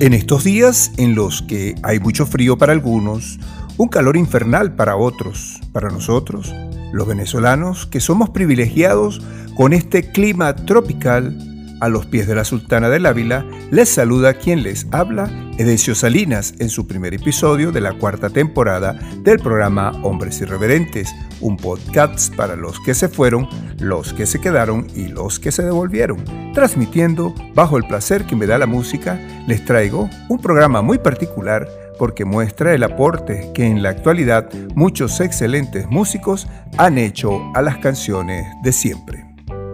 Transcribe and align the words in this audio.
En 0.00 0.14
estos 0.14 0.44
días 0.44 0.92
en 0.96 1.14
los 1.14 1.42
que 1.42 1.74
hay 1.82 2.00
mucho 2.00 2.24
frío 2.24 2.56
para 2.56 2.72
algunos, 2.72 3.38
un 3.76 3.88
calor 3.88 4.16
infernal 4.16 4.74
para 4.74 4.96
otros, 4.96 5.60
para 5.74 5.90
nosotros, 5.90 6.54
los 6.90 7.06
venezolanos 7.06 7.84
que 7.84 8.00
somos 8.00 8.30
privilegiados 8.30 9.20
con 9.58 9.74
este 9.74 10.10
clima 10.10 10.56
tropical, 10.56 11.36
a 11.80 11.88
los 11.88 12.06
pies 12.06 12.26
de 12.26 12.34
la 12.34 12.44
Sultana 12.44 12.88
del 12.88 13.06
Ávila, 13.06 13.44
les 13.70 13.88
saluda 13.88 14.34
quien 14.34 14.62
les 14.62 14.86
habla, 14.92 15.30
Edesio 15.58 15.94
Salinas, 15.94 16.54
en 16.58 16.68
su 16.68 16.86
primer 16.86 17.14
episodio 17.14 17.72
de 17.72 17.80
la 17.80 17.94
cuarta 17.94 18.30
temporada 18.30 18.98
del 19.22 19.38
programa 19.38 19.92
Hombres 20.02 20.40
Irreverentes, 20.40 21.14
un 21.40 21.56
podcast 21.56 22.34
para 22.34 22.56
los 22.56 22.78
que 22.80 22.94
se 22.94 23.08
fueron, 23.08 23.48
los 23.78 24.12
que 24.12 24.26
se 24.26 24.40
quedaron 24.40 24.86
y 24.94 25.08
los 25.08 25.40
que 25.40 25.52
se 25.52 25.62
devolvieron. 25.62 26.24
Transmitiendo, 26.54 27.34
bajo 27.54 27.76
el 27.76 27.84
placer 27.84 28.24
que 28.24 28.36
me 28.36 28.46
da 28.46 28.58
la 28.58 28.66
música, 28.66 29.20
les 29.46 29.64
traigo 29.64 30.08
un 30.28 30.38
programa 30.38 30.82
muy 30.82 30.98
particular 30.98 31.68
porque 31.98 32.24
muestra 32.24 32.72
el 32.74 32.82
aporte 32.82 33.50
que 33.52 33.66
en 33.66 33.82
la 33.82 33.90
actualidad 33.90 34.48
muchos 34.74 35.20
excelentes 35.20 35.86
músicos 35.88 36.46
han 36.78 36.96
hecho 36.96 37.42
a 37.54 37.60
las 37.60 37.76
canciones 37.76 38.46
de 38.62 38.72
siempre. 38.72 39.29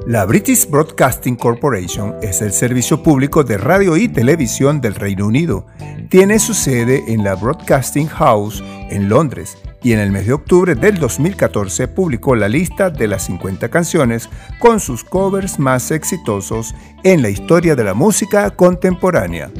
La 0.06 0.24
British 0.24 0.70
Broadcasting 0.70 1.34
Corporation 1.34 2.14
es 2.22 2.40
el 2.40 2.52
servicio 2.52 3.02
público 3.02 3.42
de 3.42 3.58
radio 3.58 3.96
y 3.96 4.06
televisión 4.06 4.80
del 4.80 4.94
Reino 4.94 5.26
Unido. 5.26 5.66
Tiene 6.08 6.38
su 6.38 6.54
sede 6.54 7.02
en 7.08 7.24
la 7.24 7.34
Broadcasting 7.34 8.06
House 8.06 8.62
en 8.88 9.08
Londres 9.08 9.58
y 9.82 9.94
en 9.94 9.98
el 9.98 10.12
mes 10.12 10.28
de 10.28 10.34
octubre 10.34 10.76
del 10.76 11.00
2014 11.00 11.88
publicó 11.88 12.36
la 12.36 12.48
lista 12.48 12.88
de 12.88 13.08
las 13.08 13.24
50 13.24 13.68
canciones 13.68 14.28
con 14.60 14.78
sus 14.78 15.02
covers 15.02 15.58
más 15.58 15.90
exitosos 15.90 16.72
en 17.02 17.20
la 17.20 17.28
historia 17.28 17.74
de 17.74 17.82
la 17.82 17.94
música 17.94 18.48
contemporánea. 18.50 19.50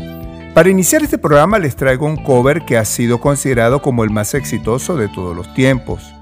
Para 0.54 0.70
iniciar 0.70 1.02
este 1.02 1.18
programa 1.18 1.58
les 1.58 1.74
traigo 1.74 2.06
un 2.06 2.22
cover 2.22 2.64
que 2.64 2.78
ha 2.78 2.84
sido 2.84 3.20
considerado 3.20 3.82
como 3.82 4.04
el 4.04 4.10
más 4.10 4.32
exitoso 4.32 4.96
de 4.96 5.08
todos 5.08 5.34
los 5.34 5.52
tiempos 5.54 6.15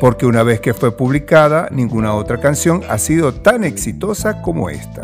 porque 0.00 0.26
una 0.26 0.42
vez 0.42 0.60
que 0.60 0.74
fue 0.74 0.96
publicada, 0.96 1.68
ninguna 1.70 2.14
otra 2.14 2.40
canción 2.40 2.82
ha 2.88 2.98
sido 2.98 3.34
tan 3.34 3.62
exitosa 3.64 4.42
como 4.42 4.70
esta. 4.70 5.02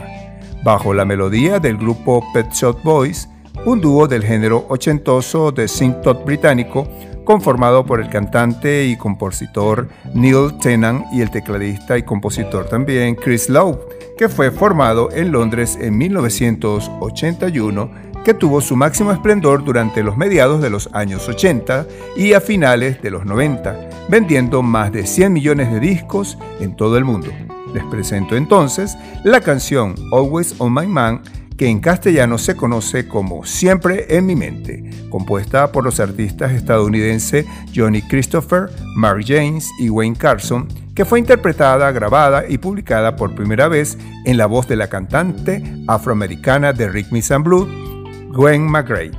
Bajo 0.62 0.94
la 0.94 1.04
melodía 1.04 1.60
del 1.60 1.76
grupo 1.76 2.24
Pet 2.32 2.50
Shop 2.52 2.82
Boys, 2.82 3.28
un 3.64 3.80
dúo 3.80 4.08
del 4.08 4.24
género 4.24 4.66
ochentoso 4.68 5.52
de 5.52 5.68
synth 5.68 6.24
británico, 6.24 6.88
conformado 7.24 7.86
por 7.86 8.00
el 8.00 8.10
cantante 8.10 8.84
y 8.84 8.96
compositor 8.96 9.88
Neil 10.14 10.58
Tennant 10.60 11.04
y 11.12 11.20
el 11.22 11.30
tecladista 11.30 11.96
y 11.96 12.02
compositor 12.02 12.66
también 12.66 13.14
Chris 13.14 13.48
Lowe, 13.48 13.78
que 14.18 14.28
fue 14.28 14.50
formado 14.50 15.10
en 15.12 15.30
Londres 15.32 15.78
en 15.80 15.96
1981 15.96 18.13
que 18.24 18.34
tuvo 18.34 18.62
su 18.62 18.74
máximo 18.74 19.12
esplendor 19.12 19.62
durante 19.64 20.02
los 20.02 20.16
mediados 20.16 20.62
de 20.62 20.70
los 20.70 20.88
años 20.94 21.28
80 21.28 21.86
y 22.16 22.32
a 22.32 22.40
finales 22.40 23.00
de 23.02 23.10
los 23.10 23.26
90, 23.26 23.90
vendiendo 24.08 24.62
más 24.62 24.90
de 24.90 25.06
100 25.06 25.32
millones 25.32 25.70
de 25.70 25.78
discos 25.78 26.38
en 26.58 26.74
todo 26.74 26.96
el 26.96 27.04
mundo. 27.04 27.28
Les 27.74 27.84
presento 27.84 28.34
entonces 28.34 28.96
la 29.24 29.40
canción 29.40 29.94
Always 30.10 30.54
on 30.58 30.72
My 30.72 30.86
Man, 30.86 31.20
que 31.58 31.68
en 31.68 31.80
castellano 31.80 32.38
se 32.38 32.56
conoce 32.56 33.06
como 33.06 33.44
Siempre 33.44 34.06
en 34.16 34.26
mi 34.26 34.34
mente, 34.34 34.90
compuesta 35.10 35.70
por 35.70 35.84
los 35.84 36.00
artistas 36.00 36.52
estadounidenses 36.52 37.46
Johnny 37.74 38.00
Christopher, 38.00 38.70
Mary 38.96 39.24
James 39.26 39.68
y 39.78 39.90
Wayne 39.90 40.16
Carson, 40.16 40.66
que 40.94 41.04
fue 41.04 41.18
interpretada, 41.18 41.92
grabada 41.92 42.44
y 42.48 42.58
publicada 42.58 43.16
por 43.16 43.34
primera 43.34 43.68
vez 43.68 43.98
en 44.24 44.38
la 44.38 44.46
voz 44.46 44.66
de 44.66 44.76
la 44.76 44.88
cantante 44.88 45.62
afroamericana 45.88 46.72
de 46.72 46.88
Rick 46.88 47.08
and 47.30 47.44
Blue, 47.44 47.93
Gwen 48.34 48.68
McGray, 48.68 49.12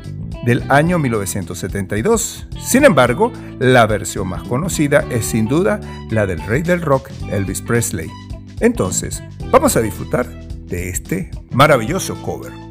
del 0.46 0.70
año 0.70 1.00
1972. 1.00 2.48
Sin 2.62 2.84
embargo, 2.84 3.32
la 3.60 3.88
versión 3.88 4.28
más 4.28 4.44
conocida 4.44 5.06
es 5.10 5.26
sin 5.26 5.48
duda 5.48 5.80
la 6.12 6.26
del 6.26 6.40
rey 6.46 6.62
del 6.62 6.82
rock, 6.82 7.10
Elvis 7.32 7.62
Presley. 7.62 8.12
Entonces, 8.60 9.24
vamos 9.52 9.78
a 9.78 9.82
disfrutar 9.82 10.28
de 10.28 10.90
este 10.90 11.32
maravilloso 11.52 12.16
cover. 12.24 12.65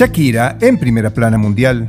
Shakira 0.00 0.56
en 0.62 0.78
primera 0.78 1.10
plana 1.10 1.36
mundial. 1.36 1.86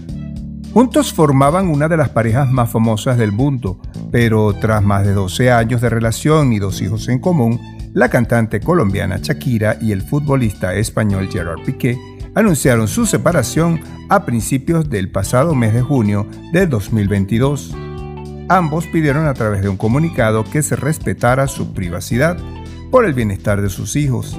Juntos 0.73 1.13
formaban 1.13 1.69
una 1.69 1.87
de 1.87 1.95
las 1.95 2.09
parejas 2.09 2.51
más 2.51 2.69
famosas 2.69 3.17
del 3.17 3.31
mundo, 3.31 3.79
pero 4.11 4.53
tras 4.53 4.83
más 4.83 5.05
de 5.05 5.13
12 5.13 5.49
años 5.49 5.79
de 5.79 5.89
relación 5.89 6.51
y 6.51 6.59
dos 6.59 6.81
hijos 6.81 7.07
en 7.07 7.19
común, 7.19 7.57
la 7.93 8.09
cantante 8.09 8.59
colombiana 8.59 9.19
Shakira 9.21 9.77
y 9.79 9.93
el 9.93 10.01
futbolista 10.01 10.75
español 10.75 11.29
Gerard 11.31 11.63
Piqué 11.63 11.97
anunciaron 12.35 12.89
su 12.89 13.05
separación 13.05 13.79
a 14.09 14.25
principios 14.25 14.89
del 14.89 15.09
pasado 15.09 15.55
mes 15.55 15.73
de 15.73 15.81
junio 15.81 16.27
del 16.51 16.67
2022. 16.67 17.73
Ambos 18.49 18.87
pidieron 18.87 19.25
a 19.25 19.33
través 19.33 19.61
de 19.61 19.69
un 19.69 19.77
comunicado 19.77 20.43
que 20.43 20.63
se 20.63 20.75
respetara 20.75 21.47
su 21.47 21.73
privacidad 21.73 22.37
por 22.91 23.05
el 23.05 23.13
bienestar 23.13 23.61
de 23.61 23.69
sus 23.69 23.95
hijos, 23.95 24.37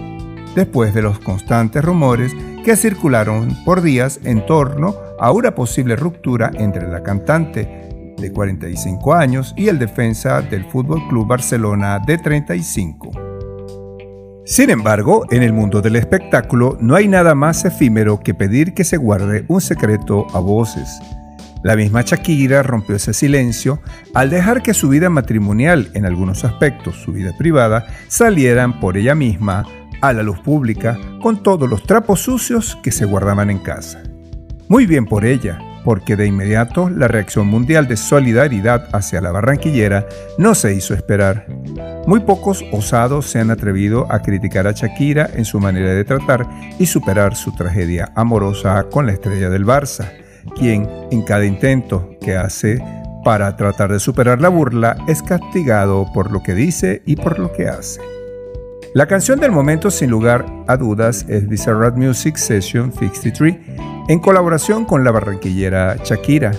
después 0.55 0.95
de 0.95 1.03
los 1.03 1.19
constantes 1.19 1.85
rumores 1.85 2.33
que 2.65 2.77
circularon 2.77 3.57
por 3.65 3.83
días 3.83 4.21
en 4.25 4.45
torno 4.47 4.95
a 5.19 5.33
una 5.33 5.55
posible 5.55 5.97
ruptura 5.97 6.51
entre 6.55 6.89
la 6.89 7.03
cantante 7.03 8.15
de 8.17 8.33
45 8.33 9.15
años 9.15 9.53
y 9.57 9.69
el 9.69 9.79
defensa 9.79 10.41
del 10.43 10.65
Fútbol 10.67 11.07
Club 11.09 11.27
Barcelona 11.27 11.99
de 12.07 12.19
35. 12.19 13.11
Sin 14.45 14.71
embargo, 14.71 15.25
en 15.31 15.43
el 15.43 15.53
mundo 15.53 15.81
del 15.81 15.97
espectáculo 15.97 16.77
no 16.81 16.97
hay 16.97 17.09
nada 17.09 17.35
más 17.35 17.65
efímero 17.65 18.21
que 18.21 18.35
pedir 18.35 18.75
que 18.75 18.85
se 18.85 18.97
guarde 18.97 19.45
un 19.49 19.61
secreto 19.61 20.27
a 20.35 20.41
voces. 20.41 21.01
La 21.63 21.77
misma 21.77 22.03
Shakira 22.03 22.65
rompió 22.65 22.97
ese 22.97 23.15
silencio 23.15 23.81
al 24.15 24.31
dejar 24.31 24.63
que 24.63 24.75
su 24.75 24.89
vida 24.89 25.11
matrimonial, 25.11 25.91
en 25.95 26.05
algunos 26.07 26.45
aspectos 26.45 26.97
su 26.97 27.13
vida 27.13 27.33
privada, 27.39 27.87
salieran 28.09 28.81
por 28.81 28.97
ella 28.97 29.15
misma 29.15 29.65
a 30.03 30.13
la 30.13 30.23
luz 30.23 30.41
pública 30.41 30.99
con 31.23 31.43
todos 31.43 31.71
los 31.71 31.85
trapos 31.85 32.21
sucios 32.21 32.77
que 32.83 32.93
se 32.93 33.07
guardaban 33.07 33.49
en 33.49 33.59
casa. 33.59 34.03
Muy 34.69 34.85
bien 34.87 35.07
por 35.07 35.25
ella, 35.25 35.59
porque 35.85 36.17
de 36.17 36.27
inmediato 36.27 36.91
la 36.91 37.09
reacción 37.09 37.47
mundial 37.47 37.89
de 37.89 37.97
solidaridad 37.97 38.89
hacia 38.93 39.21
la 39.21 39.33
barranquillera 39.33 40.07
no 40.39 40.55
se 40.55 40.75
hizo 40.75 40.95
esperar. 40.95 41.47
Muy 42.07 42.21
pocos 42.21 42.65
osados 42.73 43.27
se 43.27 43.39
han 43.39 43.51
atrevido 43.51 44.07
a 44.11 44.21
criticar 44.21 44.67
a 44.67 44.73
Shakira 44.73 45.31
en 45.35 45.45
su 45.45 45.61
manera 45.61 45.93
de 45.95 46.05
tratar 46.05 46.47
y 46.79 46.87
superar 46.87 47.37
su 47.37 47.53
tragedia 47.53 48.13
amorosa 48.15 48.85
con 48.91 49.07
la 49.07 49.13
estrella 49.13 49.51
del 49.51 49.65
Barça, 49.65 50.11
quien 50.57 50.89
en 51.11 51.23
cada 51.23 51.45
intento 51.45 52.17
que 52.21 52.37
hace 52.37 52.83
para 53.25 53.57
tratar 53.57 53.93
de 53.93 54.01
superar 54.01 54.41
la 54.41 54.49
burla 54.49 54.97
es 55.07 55.23
castigado 55.23 56.11
por 56.13 56.33
lo 56.33 56.43
que 56.43 56.55
dice 56.55 57.03
y 57.07 57.15
por 57.17 57.39
lo 57.39 57.53
que 57.53 57.69
hace. 57.69 58.01
La 58.95 59.07
canción 59.07 59.41
del 59.41 59.53
momento 59.53 59.91
sin 59.91 60.11
lugar 60.11 60.45
a 60.67 60.77
dudas 60.77 61.25
es 61.27 61.49
Bizarrap 61.49 61.97
Music 61.97 62.37
Session 62.37 62.93
63 62.93 63.57
en 64.09 64.19
colaboración 64.19 64.85
con 64.85 65.03
la 65.03 65.11
barranquillera 65.11 65.97
Shakira, 66.05 66.53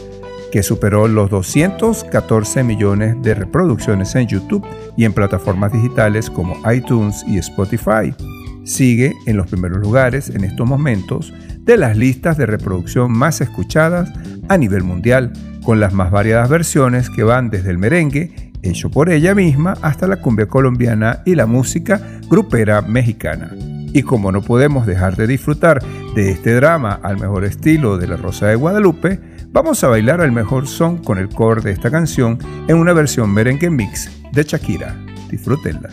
que 0.51 0.63
superó 0.63 1.07
los 1.07 1.29
214 1.29 2.63
millones 2.63 3.15
de 3.21 3.35
reproducciones 3.35 4.15
en 4.15 4.25
YouTube 4.25 4.65
y 4.97 5.05
en 5.05 5.13
plataformas 5.13 5.73
digitales 5.73 6.31
como 6.31 6.59
iTunes 6.71 7.23
y 7.27 7.37
Spotify. 7.37 8.15
Sigue 8.63 9.13
en 9.27 9.37
los 9.37 9.45
primeros 9.45 9.77
lugares 9.77 10.29
en 10.29 10.43
estos 10.43 10.67
momentos 10.67 11.31
de 11.59 11.77
las 11.77 11.95
listas 11.95 12.35
de 12.35 12.47
reproducción 12.47 13.11
más 13.11 13.41
escuchadas 13.41 14.11
a 14.49 14.57
nivel 14.57 14.81
mundial, 14.81 15.33
con 15.63 15.79
las 15.79 15.93
más 15.93 16.09
variadas 16.09 16.49
versiones 16.49 17.11
que 17.11 17.21
van 17.21 17.51
desde 17.51 17.69
el 17.69 17.77
merengue 17.77 18.42
hecho 18.63 18.89
por 18.89 19.11
ella 19.11 19.35
misma 19.35 19.75
hasta 19.81 20.07
la 20.07 20.17
cumbia 20.17 20.47
colombiana 20.47 21.21
y 21.25 21.35
la 21.35 21.45
música 21.45 22.01
grupera 22.29 22.81
mexicana. 22.81 23.51
Y 23.93 24.01
como 24.01 24.31
no 24.31 24.41
podemos 24.41 24.87
dejar 24.87 25.15
de 25.15 25.27
disfrutar 25.27 25.83
de 26.15 26.31
este 26.31 26.55
drama 26.55 26.99
al 27.03 27.19
mejor 27.19 27.45
estilo 27.45 27.97
de 27.97 28.07
La 28.07 28.17
Rosa 28.17 28.47
de 28.47 28.55
Guadalupe, 28.55 29.19
vamos 29.51 29.83
a 29.83 29.87
bailar 29.87 30.21
al 30.21 30.31
mejor 30.31 30.67
son 30.67 30.97
con 30.97 31.19
el 31.19 31.29
core 31.29 31.61
de 31.61 31.71
esta 31.71 31.91
canción 31.91 32.39
en 32.67 32.77
una 32.77 32.93
versión 32.93 33.31
merengue 33.31 33.69
mix 33.69 34.09
de 34.31 34.43
Shakira. 34.43 34.97
Disfrútenla. 35.29 35.89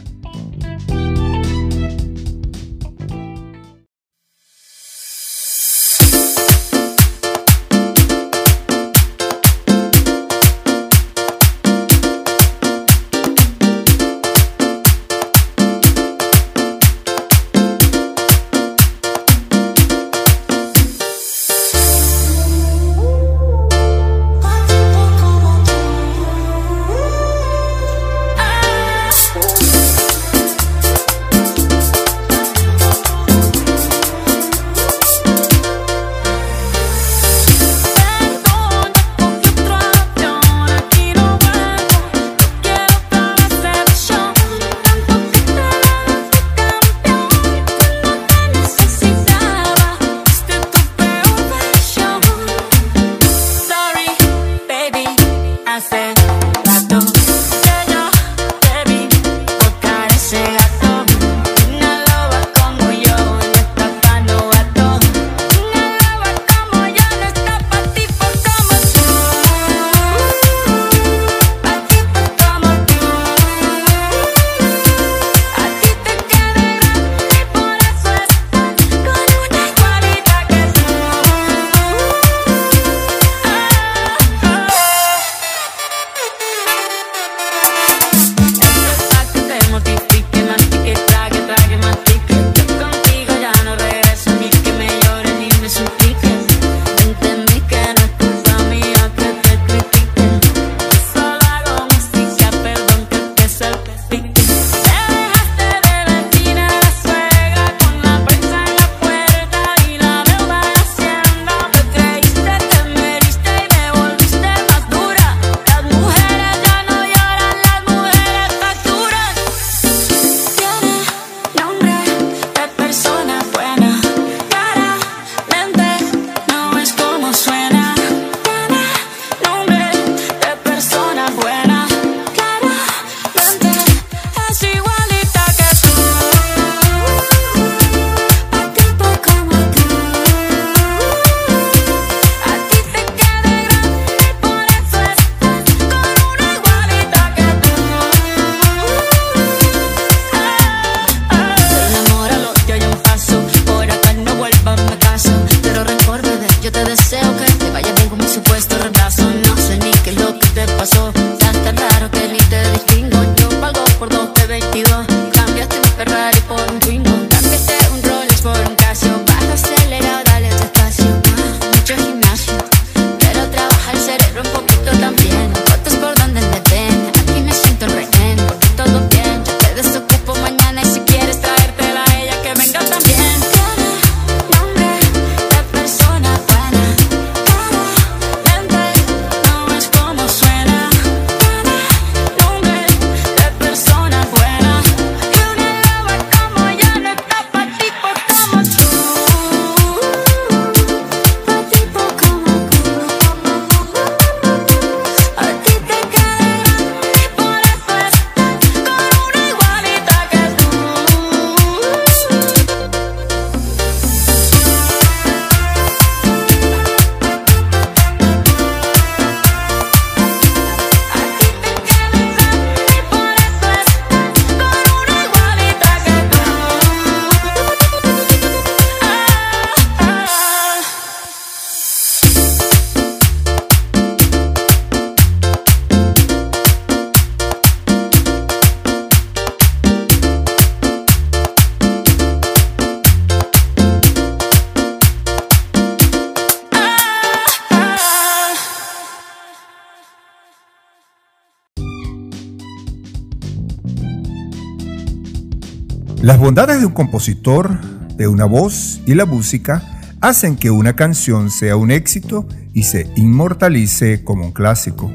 Las 256.30 256.38
bondades 256.38 256.78
de 256.78 256.86
un 256.86 256.92
compositor, 256.92 257.80
de 258.16 258.28
una 258.28 258.44
voz 258.44 259.00
y 259.04 259.14
la 259.14 259.24
música 259.24 259.82
hacen 260.20 260.54
que 260.54 260.70
una 260.70 260.94
canción 260.94 261.50
sea 261.50 261.74
un 261.74 261.90
éxito 261.90 262.46
y 262.72 262.84
se 262.84 263.10
inmortalice 263.16 264.22
como 264.22 264.44
un 264.44 264.52
clásico. 264.52 265.10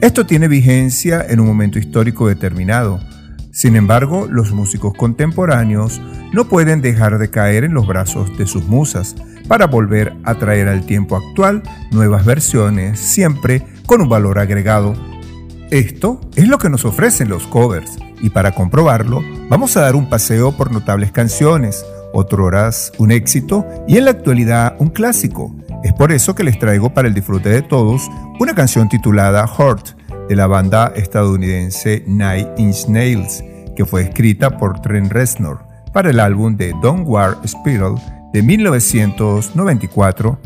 Esto 0.00 0.26
tiene 0.26 0.48
vigencia 0.48 1.24
en 1.28 1.38
un 1.38 1.46
momento 1.46 1.78
histórico 1.78 2.26
determinado. 2.26 2.98
Sin 3.52 3.76
embargo, 3.76 4.26
los 4.28 4.50
músicos 4.50 4.94
contemporáneos 4.94 6.00
no 6.32 6.48
pueden 6.48 6.80
dejar 6.80 7.18
de 7.18 7.30
caer 7.30 7.62
en 7.62 7.72
los 7.72 7.86
brazos 7.86 8.36
de 8.36 8.48
sus 8.48 8.64
musas 8.64 9.14
para 9.46 9.68
volver 9.68 10.12
a 10.24 10.40
traer 10.40 10.66
al 10.66 10.84
tiempo 10.84 11.14
actual 11.14 11.62
nuevas 11.92 12.24
versiones, 12.24 12.98
siempre 12.98 13.64
con 13.86 14.00
un 14.00 14.08
valor 14.08 14.40
agregado. 14.40 14.96
Esto 15.70 16.20
es 16.34 16.48
lo 16.48 16.58
que 16.58 16.68
nos 16.68 16.84
ofrecen 16.84 17.28
los 17.28 17.46
covers, 17.46 17.96
y 18.20 18.30
para 18.30 18.52
comprobarlo, 18.52 19.22
vamos 19.48 19.76
a 19.76 19.82
dar 19.82 19.96
un 19.96 20.08
paseo 20.08 20.52
por 20.52 20.72
notables 20.72 21.12
canciones, 21.12 21.84
horas 22.12 22.92
un 22.98 23.10
éxito 23.10 23.66
y 23.86 23.96
en 23.96 24.04
la 24.04 24.10
actualidad 24.12 24.76
un 24.78 24.88
clásico. 24.88 25.54
Es 25.84 25.92
por 25.92 26.12
eso 26.12 26.34
que 26.34 26.44
les 26.44 26.58
traigo 26.58 26.92
para 26.92 27.08
el 27.08 27.14
disfrute 27.14 27.48
de 27.48 27.62
todos 27.62 28.08
una 28.40 28.54
canción 28.54 28.88
titulada 28.88 29.46
Heart 29.46 29.96
de 30.28 30.36
la 30.36 30.46
banda 30.46 30.92
estadounidense 30.96 32.02
Nine 32.06 32.48
Inch 32.58 32.86
Nails, 32.88 33.42
que 33.76 33.84
fue 33.84 34.02
escrita 34.02 34.58
por 34.58 34.80
Trent 34.80 35.12
Reznor 35.12 35.60
para 35.92 36.10
el 36.10 36.20
álbum 36.20 36.56
de 36.56 36.74
Don't 36.82 37.04
War 37.06 37.36
Spiral 37.46 37.94
de 38.32 38.42
1994, 38.42 40.38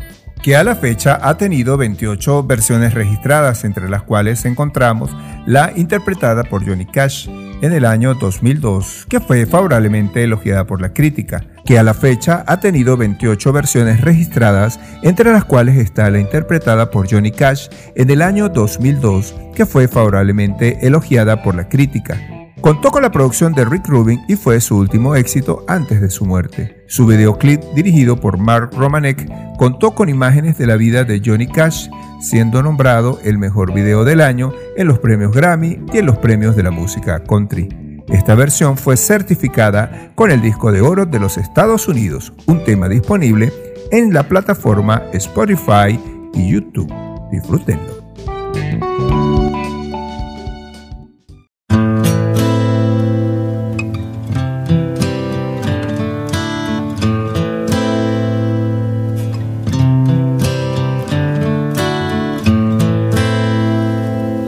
que 0.43 0.57
a 0.57 0.63
la 0.65 0.75
fecha 0.75 1.17
ha 1.21 1.37
tenido 1.37 1.77
28 1.77 2.43
versiones 2.43 2.93
registradas, 2.93 3.63
entre 3.63 3.89
las 3.89 4.03
cuales 4.03 4.43
encontramos 4.43 5.15
la 5.45 5.71
interpretada 5.73 6.43
por 6.43 6.67
Johnny 6.67 6.85
Cash 6.85 7.29
en 7.61 7.71
el 7.71 7.85
año 7.85 8.13
2002, 8.13 9.05
que 9.07 9.21
fue 9.21 9.45
favorablemente 9.45 10.21
elogiada 10.21 10.67
por 10.67 10.81
la 10.81 10.93
crítica, 10.93 11.45
que 11.65 11.79
a 11.79 11.83
la 11.83 11.93
fecha 11.93 12.43
ha 12.45 12.59
tenido 12.59 12.97
28 12.97 13.53
versiones 13.53 14.01
registradas, 14.01 14.81
entre 15.01 15.31
las 15.31 15.45
cuales 15.45 15.77
está 15.77 16.09
la 16.11 16.19
interpretada 16.19 16.91
por 16.91 17.09
Johnny 17.09 17.31
Cash 17.31 17.69
en 17.95 18.09
el 18.09 18.21
año 18.21 18.49
2002, 18.49 19.33
que 19.55 19.65
fue 19.65 19.87
favorablemente 19.87 20.85
elogiada 20.85 21.41
por 21.41 21.55
la 21.55 21.69
crítica. 21.69 22.42
Contó 22.63 22.91
con 22.91 23.01
la 23.01 23.11
producción 23.11 23.51
de 23.51 23.65
Rick 23.65 23.89
Rubin 23.89 24.21
y 24.29 24.37
fue 24.37 24.61
su 24.61 24.77
último 24.77 25.17
éxito 25.17 25.65
antes 25.67 25.99
de 25.99 26.09
su 26.09 26.23
muerte. 26.23 26.85
Su 26.87 27.05
videoclip, 27.05 27.61
dirigido 27.75 28.15
por 28.15 28.37
Mark 28.37 28.69
Romanek, 28.71 29.29
contó 29.57 29.93
con 29.93 30.07
imágenes 30.07 30.57
de 30.57 30.65
la 30.65 30.77
vida 30.77 31.03
de 31.03 31.21
Johnny 31.23 31.45
Cash, 31.45 31.89
siendo 32.21 32.63
nombrado 32.63 33.19
el 33.25 33.37
mejor 33.37 33.73
video 33.73 34.05
del 34.05 34.21
año 34.21 34.53
en 34.77 34.87
los 34.87 34.99
premios 34.99 35.33
Grammy 35.33 35.77
y 35.91 35.97
en 35.97 36.05
los 36.05 36.17
premios 36.19 36.55
de 36.55 36.63
la 36.63 36.71
música 36.71 37.21
country. 37.25 37.67
Esta 38.07 38.33
versión 38.33 38.77
fue 38.77 38.95
certificada 38.95 40.13
con 40.15 40.31
el 40.31 40.41
disco 40.41 40.71
de 40.71 40.79
oro 40.79 41.05
de 41.05 41.19
los 41.19 41.37
Estados 41.37 41.89
Unidos, 41.89 42.31
un 42.45 42.63
tema 42.63 42.87
disponible 42.87 43.51
en 43.91 44.13
la 44.13 44.23
plataforma 44.23 45.03
Spotify 45.11 45.99
y 46.33 46.53
YouTube. 46.53 46.93
Disfrútenlo. 47.29 48.92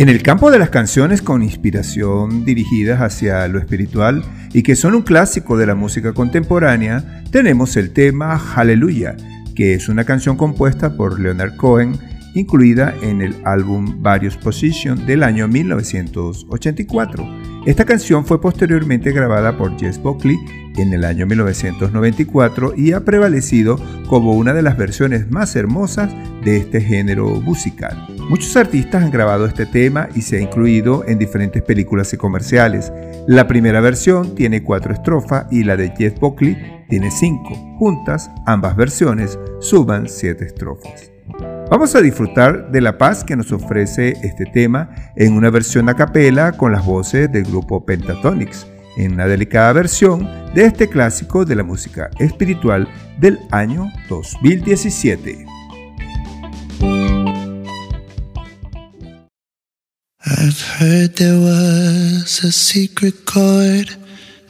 En 0.00 0.08
el 0.08 0.22
campo 0.22 0.50
de 0.50 0.58
las 0.58 0.70
canciones 0.70 1.20
con 1.20 1.42
inspiración 1.42 2.46
dirigidas 2.46 3.02
hacia 3.02 3.46
lo 3.48 3.58
espiritual 3.58 4.24
y 4.54 4.62
que 4.62 4.74
son 4.74 4.94
un 4.94 5.02
clásico 5.02 5.58
de 5.58 5.66
la 5.66 5.74
música 5.74 6.14
contemporánea, 6.14 7.22
tenemos 7.30 7.76
el 7.76 7.92
tema 7.92 8.38
Hallelujah, 8.38 9.14
que 9.54 9.74
es 9.74 9.90
una 9.90 10.04
canción 10.04 10.38
compuesta 10.38 10.96
por 10.96 11.20
Leonard 11.20 11.54
Cohen, 11.56 11.98
incluida 12.34 12.94
en 13.02 13.20
el 13.20 13.36
álbum 13.44 14.00
Various 14.00 14.38
Position 14.38 15.04
del 15.04 15.22
año 15.22 15.48
1984. 15.48 17.49
Esta 17.66 17.84
canción 17.84 18.24
fue 18.24 18.40
posteriormente 18.40 19.12
grabada 19.12 19.58
por 19.58 19.78
Jess 19.78 20.00
Buckley 20.00 20.38
en 20.78 20.94
el 20.94 21.04
año 21.04 21.26
1994 21.26 22.72
y 22.74 22.92
ha 22.92 23.00
prevalecido 23.04 23.78
como 24.06 24.32
una 24.32 24.54
de 24.54 24.62
las 24.62 24.78
versiones 24.78 25.30
más 25.30 25.54
hermosas 25.56 26.10
de 26.42 26.56
este 26.56 26.80
género 26.80 27.28
musical. 27.42 28.06
Muchos 28.30 28.56
artistas 28.56 29.04
han 29.04 29.10
grabado 29.10 29.44
este 29.44 29.66
tema 29.66 30.08
y 30.14 30.22
se 30.22 30.38
ha 30.38 30.40
incluido 30.40 31.04
en 31.06 31.18
diferentes 31.18 31.62
películas 31.62 32.12
y 32.14 32.16
comerciales. 32.16 32.92
La 33.26 33.46
primera 33.46 33.80
versión 33.80 34.34
tiene 34.34 34.62
cuatro 34.62 34.94
estrofas 34.94 35.46
y 35.50 35.62
la 35.64 35.76
de 35.76 35.92
Jeff 35.96 36.18
Buckley 36.18 36.56
tiene 36.88 37.10
cinco. 37.10 37.54
Juntas, 37.78 38.30
ambas 38.46 38.74
versiones 38.74 39.38
suban 39.60 40.08
siete 40.08 40.46
estrofas. 40.46 41.09
Vamos 41.70 41.94
a 41.94 42.00
disfrutar 42.00 42.72
de 42.72 42.80
la 42.80 42.98
paz 42.98 43.22
que 43.22 43.36
nos 43.36 43.52
ofrece 43.52 44.16
este 44.24 44.44
tema 44.44 44.90
en 45.14 45.34
una 45.34 45.50
versión 45.50 45.88
a 45.88 45.94
capela 45.94 46.50
con 46.50 46.72
las 46.72 46.84
voces 46.84 47.30
del 47.30 47.44
grupo 47.44 47.86
Pentatonix, 47.86 48.66
en 48.96 49.12
una 49.12 49.28
delicada 49.28 49.72
versión 49.72 50.28
de 50.52 50.64
este 50.64 50.88
clásico 50.88 51.44
de 51.44 51.54
la 51.54 51.62
música 51.62 52.10
espiritual 52.18 52.88
del 53.20 53.38
año 53.52 53.86
2017. 54.08 55.46
I've 60.26 60.60
heard 60.80 61.14
there 61.14 61.38
was 61.38 62.42
a 62.42 62.50
secret 62.50 63.14
chord 63.26 63.99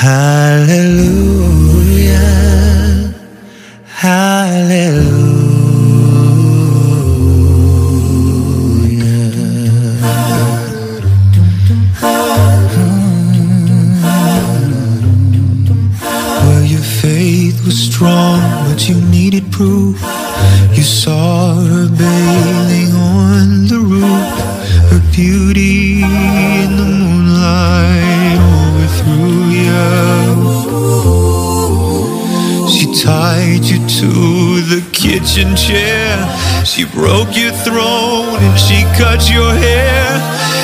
Hallelujah. 0.00 1.58
Hallelujah. 3.84 5.08
Well, 16.44 16.62
your 16.62 16.78
faith 16.78 17.64
was 17.66 17.76
strong, 17.76 18.38
but 18.68 18.88
you 18.88 19.00
needed 19.00 19.50
proof. 19.50 20.00
You 20.76 20.84
saw 20.84 21.54
her 21.54 21.88
bathing 21.88 22.92
on 22.94 23.66
the 23.66 23.80
roof, 23.80 24.28
her 24.92 25.02
beauty 25.10 25.77
tied 32.94 33.64
you 33.64 33.78
to 33.78 34.60
the 34.62 34.82
kitchen 34.92 35.56
chair. 35.56 36.16
She 36.64 36.84
broke 36.84 37.36
your 37.36 37.52
throne 37.52 38.38
and 38.38 38.58
she 38.58 38.84
cut 38.96 39.30
your 39.30 39.52
hair. 39.54 40.20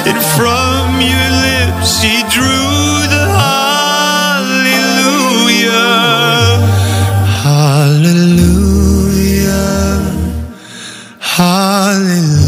And 0.06 0.20
from 0.36 1.00
your 1.00 1.30
lips 1.46 2.00
she 2.00 2.22
drew 2.30 3.08
the 3.14 3.26
hallelujah. 3.40 4.64
Hallelujah. 7.42 8.44
Hallelujah. 11.18 12.43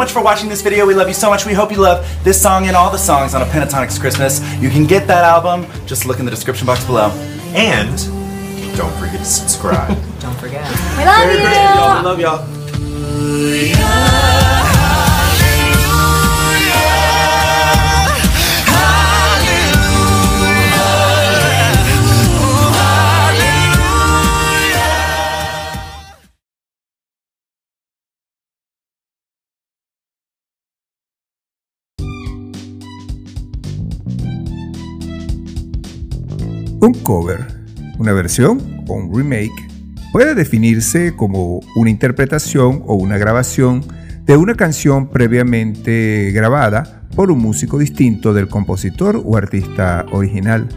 Much 0.00 0.12
for 0.12 0.22
watching 0.22 0.48
this 0.48 0.62
video. 0.62 0.86
We 0.86 0.94
love 0.94 1.08
you 1.08 1.14
so 1.14 1.28
much. 1.28 1.44
We 1.44 1.52
hope 1.52 1.70
you 1.70 1.76
love 1.76 2.08
this 2.24 2.40
song 2.40 2.66
and 2.66 2.74
all 2.74 2.90
the 2.90 2.96
songs 2.96 3.34
on 3.34 3.42
a 3.42 3.44
Pentatonics 3.44 4.00
Christmas. 4.00 4.40
You 4.54 4.70
can 4.70 4.86
get 4.86 5.06
that 5.08 5.24
album. 5.24 5.66
Just 5.86 6.06
look 6.06 6.18
in 6.18 6.24
the 6.24 6.30
description 6.30 6.66
box 6.66 6.82
below. 6.86 7.10
And 7.54 7.98
don't 8.78 8.94
forget 8.94 9.18
to 9.18 9.26
subscribe. 9.26 9.98
Don't 10.20 10.36
forget. 10.36 10.66
We 10.96 11.04
love 11.04 11.30
you. 11.32 11.40
Y'all, 11.40 11.98
we 11.98 12.04
love 12.04 12.18
y'all. 12.20 12.46
Una 37.98 38.12
versión 38.12 38.84
o 38.86 38.94
un 38.94 39.14
remake 39.14 39.68
puede 40.12 40.34
definirse 40.34 41.14
como 41.16 41.60
una 41.74 41.90
interpretación 41.90 42.82
o 42.86 42.94
una 42.94 43.18
grabación 43.18 43.84
de 44.26 44.36
una 44.36 44.54
canción 44.54 45.08
previamente 45.08 46.30
grabada 46.32 47.08
por 47.16 47.32
un 47.32 47.40
músico 47.40 47.78
distinto 47.78 48.32
del 48.32 48.48
compositor 48.48 49.20
o 49.24 49.36
artista 49.36 50.06
original. 50.12 50.68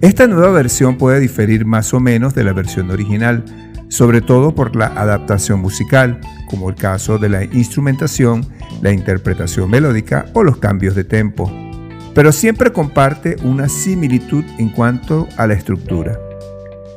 Esta 0.00 0.28
nueva 0.28 0.50
versión 0.50 0.96
puede 0.96 1.18
diferir 1.18 1.64
más 1.64 1.92
o 1.92 1.98
menos 1.98 2.34
de 2.34 2.44
la 2.44 2.52
versión 2.52 2.90
original, 2.90 3.44
sobre 3.88 4.20
todo 4.20 4.54
por 4.54 4.76
la 4.76 4.86
adaptación 4.86 5.60
musical, 5.60 6.20
como 6.48 6.68
el 6.68 6.76
caso 6.76 7.18
de 7.18 7.28
la 7.28 7.44
instrumentación, 7.44 8.46
la 8.80 8.92
interpretación 8.92 9.70
melódica 9.70 10.26
o 10.34 10.44
los 10.44 10.58
cambios 10.58 10.94
de 10.94 11.04
tempo 11.04 11.50
pero 12.14 12.32
siempre 12.32 12.72
comparte 12.72 13.36
una 13.42 13.68
similitud 13.68 14.44
en 14.58 14.70
cuanto 14.70 15.28
a 15.36 15.46
la 15.46 15.54
estructura. 15.54 16.18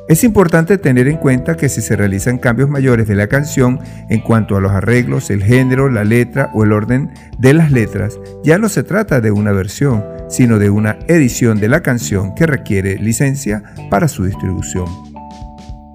Es 0.08 0.24
importante 0.24 0.78
tener 0.78 1.06
en 1.06 1.18
cuenta 1.18 1.58
que 1.58 1.68
si 1.68 1.82
se 1.82 1.94
realizan 1.94 2.38
cambios 2.38 2.70
mayores 2.70 3.06
de 3.08 3.14
la 3.14 3.26
canción 3.26 3.78
en 4.08 4.20
cuanto 4.20 4.56
a 4.56 4.60
los 4.60 4.72
arreglos, 4.72 5.28
el 5.28 5.44
género, 5.44 5.90
la 5.90 6.02
letra 6.02 6.50
o 6.54 6.64
el 6.64 6.72
orden 6.72 7.10
de 7.38 7.52
las 7.52 7.70
letras, 7.70 8.18
ya 8.42 8.56
no 8.56 8.70
se 8.70 8.84
trata 8.84 9.20
de 9.20 9.30
una 9.30 9.52
versión, 9.52 10.02
sino 10.30 10.58
de 10.58 10.70
una 10.70 10.98
edición 11.08 11.60
de 11.60 11.68
la 11.68 11.82
canción 11.82 12.34
que 12.34 12.46
requiere 12.46 12.96
licencia 12.96 13.62
para 13.90 14.08
su 14.08 14.24
distribución. 14.24 14.86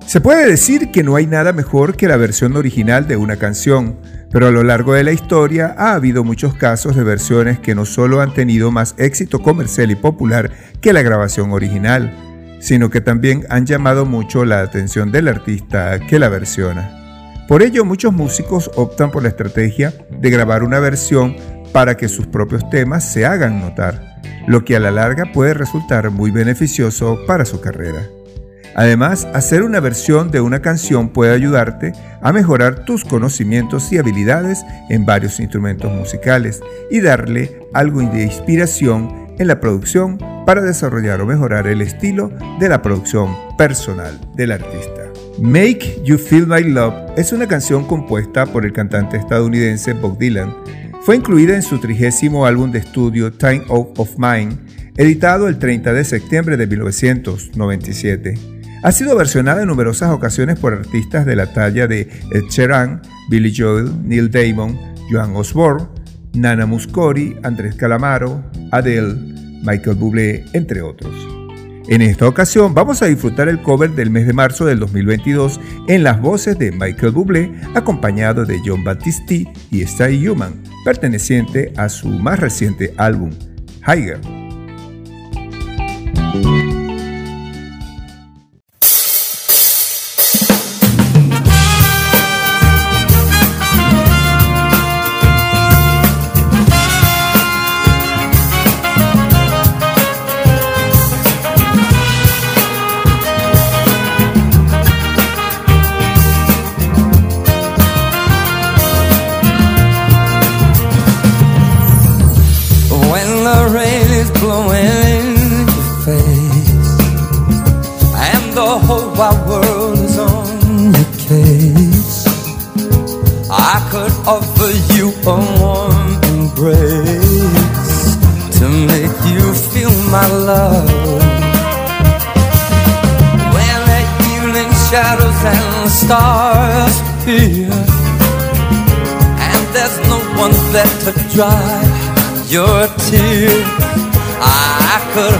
Se 0.06 0.22
puede 0.22 0.48
decir 0.48 0.92
que 0.92 1.02
no 1.02 1.16
hay 1.16 1.26
nada 1.26 1.54
mejor 1.54 1.96
que 1.96 2.08
la 2.08 2.18
versión 2.18 2.56
original 2.56 3.08
de 3.08 3.18
una 3.18 3.38
canción, 3.38 3.98
pero 4.34 4.48
a 4.48 4.52
lo 4.52 4.64
largo 4.64 4.94
de 4.94 5.04
la 5.04 5.12
historia 5.12 5.76
ha 5.78 5.94
habido 5.94 6.24
muchos 6.24 6.56
casos 6.56 6.96
de 6.96 7.04
versiones 7.04 7.60
que 7.60 7.76
no 7.76 7.86
solo 7.86 8.20
han 8.20 8.34
tenido 8.34 8.72
más 8.72 8.96
éxito 8.98 9.40
comercial 9.40 9.92
y 9.92 9.96
popular 9.96 10.50
que 10.82 10.92
la 10.92 11.04
grabación 11.04 11.52
original, 11.52 12.58
sino 12.60 12.90
que 12.90 13.00
también 13.00 13.46
han 13.50 13.68
llamado 13.68 14.08
mucho 14.08 14.44
la 14.44 14.62
atención 14.62 15.12
del 15.12 15.28
artista 15.28 16.00
que 16.00 16.18
la 16.18 16.30
versiona. 16.30 17.46
Por 17.48 17.62
ello, 17.62 17.86
muchos 17.86 18.12
músicos 18.12 18.72
optan 18.76 19.12
por 19.12 19.22
la 19.22 19.30
estrategia 19.30 19.94
de 20.10 20.30
grabar 20.32 20.64
una 20.64 20.80
versión 20.80 21.36
para 21.72 21.96
que 21.96 22.10
sus 22.10 22.26
propios 22.26 22.68
temas 22.72 23.14
se 23.14 23.28
hagan 23.28 23.62
notar, 23.62 24.20
lo 24.48 24.66
que 24.66 24.76
a 24.76 24.80
la 24.80 24.90
larga 24.90 25.32
puede 25.32 25.54
resultar 25.54 26.10
muy 26.10 26.32
beneficioso 26.32 27.20
para 27.28 27.46
su 27.46 27.62
carrera. 27.62 28.02
Además, 28.76 29.28
hacer 29.34 29.64
una 29.64 29.80
versión 29.80 30.32
de 30.32 30.42
una 30.42 30.62
canción 30.62 31.10
puede 31.10 31.34
ayudarte 31.34 31.94
a 32.22 32.32
mejorar 32.32 32.86
tus 32.86 33.04
conocimientos 33.04 33.92
y 33.92 33.98
habilidades 33.98 34.64
en 34.90 35.06
varios 35.06 35.40
instrumentos 35.40 35.92
musicales 35.92 36.62
y 36.90 37.02
darle 37.02 37.60
algo 37.74 38.02
de 38.02 38.24
inspiración 38.24 39.24
en 39.38 39.48
la 39.48 39.60
producción 39.60 40.18
para 40.46 40.62
desarrollar 40.62 41.22
o 41.22 41.26
mejorar 41.26 41.68
el 41.68 41.82
estilo 41.82 42.32
de 42.60 42.70
la 42.70 42.82
producción 42.82 43.36
personal 43.58 44.20
del 44.36 44.52
artista. 44.52 45.04
Make 45.40 46.02
You 46.04 46.18
Feel 46.18 46.48
My 46.48 46.64
Love 46.64 46.94
es 47.18 47.32
una 47.32 47.48
canción 47.48 47.86
compuesta 47.86 48.46
por 48.46 48.66
el 48.66 48.74
cantante 48.74 49.18
estadounidense 49.18 49.94
Bob 49.94 50.18
Dylan. 50.18 50.56
Fue 51.02 51.16
incluida 51.16 51.56
en 51.56 51.64
su 51.64 51.80
trigésimo 51.80 52.46
álbum 52.46 52.72
de 52.72 52.80
estudio 52.80 53.32
Time 53.32 53.64
Out 53.70 53.98
of 53.98 54.12
Mind, 54.18 54.58
editado 54.96 55.48
el 55.48 55.58
30 55.58 55.92
de 55.94 56.04
septiembre 56.06 56.56
de 56.56 56.68
1997. 56.68 58.53
Ha 58.84 58.92
sido 58.92 59.16
versionada 59.16 59.62
en 59.62 59.70
numerosas 59.70 60.12
ocasiones 60.12 60.60
por 60.60 60.74
artistas 60.74 61.26
de 61.26 61.38
la 61.38 61.54
talla 61.54 61.88
de 61.88 62.02
Ed 62.32 62.44
Sheeran, 62.50 63.02
Billy 63.30 63.54
Joel, 63.56 63.90
Neil 64.06 64.30
Damon, 64.30 64.78
Joan 65.10 65.34
Osborne, 65.38 65.88
Nana 66.34 66.66
Muscori, 66.66 67.38
Andrés 67.44 67.76
Calamaro, 67.76 68.44
Adele, 68.72 69.16
Michael 69.64 69.96
Bublé, 69.96 70.44
entre 70.52 70.82
otros. 70.82 71.14
En 71.88 72.02
esta 72.02 72.28
ocasión 72.28 72.74
vamos 72.74 73.02
a 73.02 73.06
disfrutar 73.06 73.48
el 73.48 73.62
cover 73.62 73.92
del 73.92 74.10
mes 74.10 74.28
de 74.28 74.34
marzo 74.34 74.66
del 74.66 74.80
2022 74.80 75.62
en 75.88 76.04
las 76.04 76.20
voces 76.20 76.60
de 76.60 76.74
Michael 76.74 77.14
Bublé 77.14 77.54
acompañado 77.76 78.46
de 78.46 78.60
John 78.66 78.84
Battisti 78.84 79.48
y 79.72 79.82
Stay 79.84 80.28
Human, 80.28 80.62
perteneciente 80.84 81.72
a 81.78 81.88
su 81.88 82.10
más 82.10 82.40
reciente 82.40 82.94
álbum, 82.98 83.32
Higher. 83.88 84.43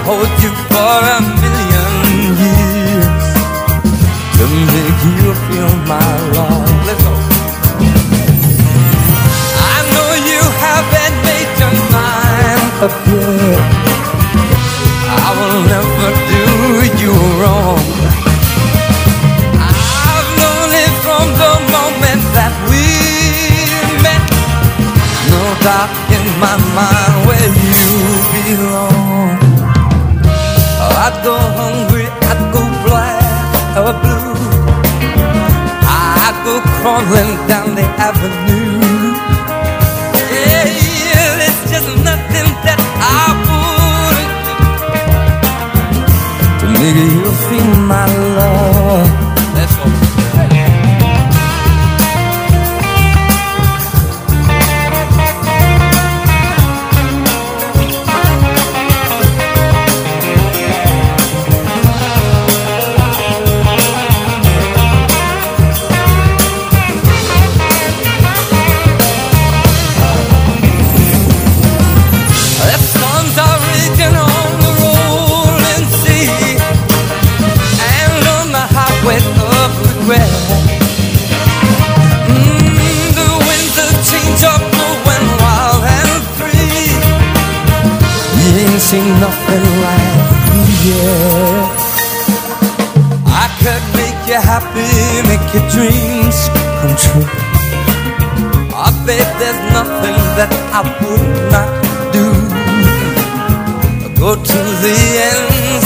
Hold 0.06 0.28
you 0.44 0.53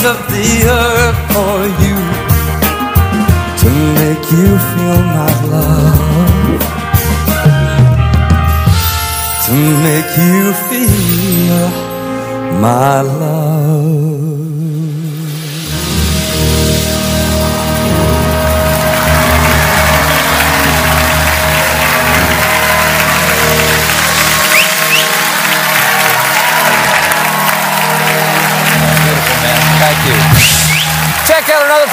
of 0.07 0.19
the 0.31 0.49
earth 0.83 1.19
for 1.35 1.57
you 1.83 1.97
to 3.61 3.69
make 3.99 4.25
you 4.31 4.49
feel 4.69 4.99
my 5.17 5.31
love. 5.53 6.59
To 9.47 9.57
make 9.87 10.11
you 10.27 10.43
feel 10.69 11.67
my 12.61 13.01
love. 13.01 13.56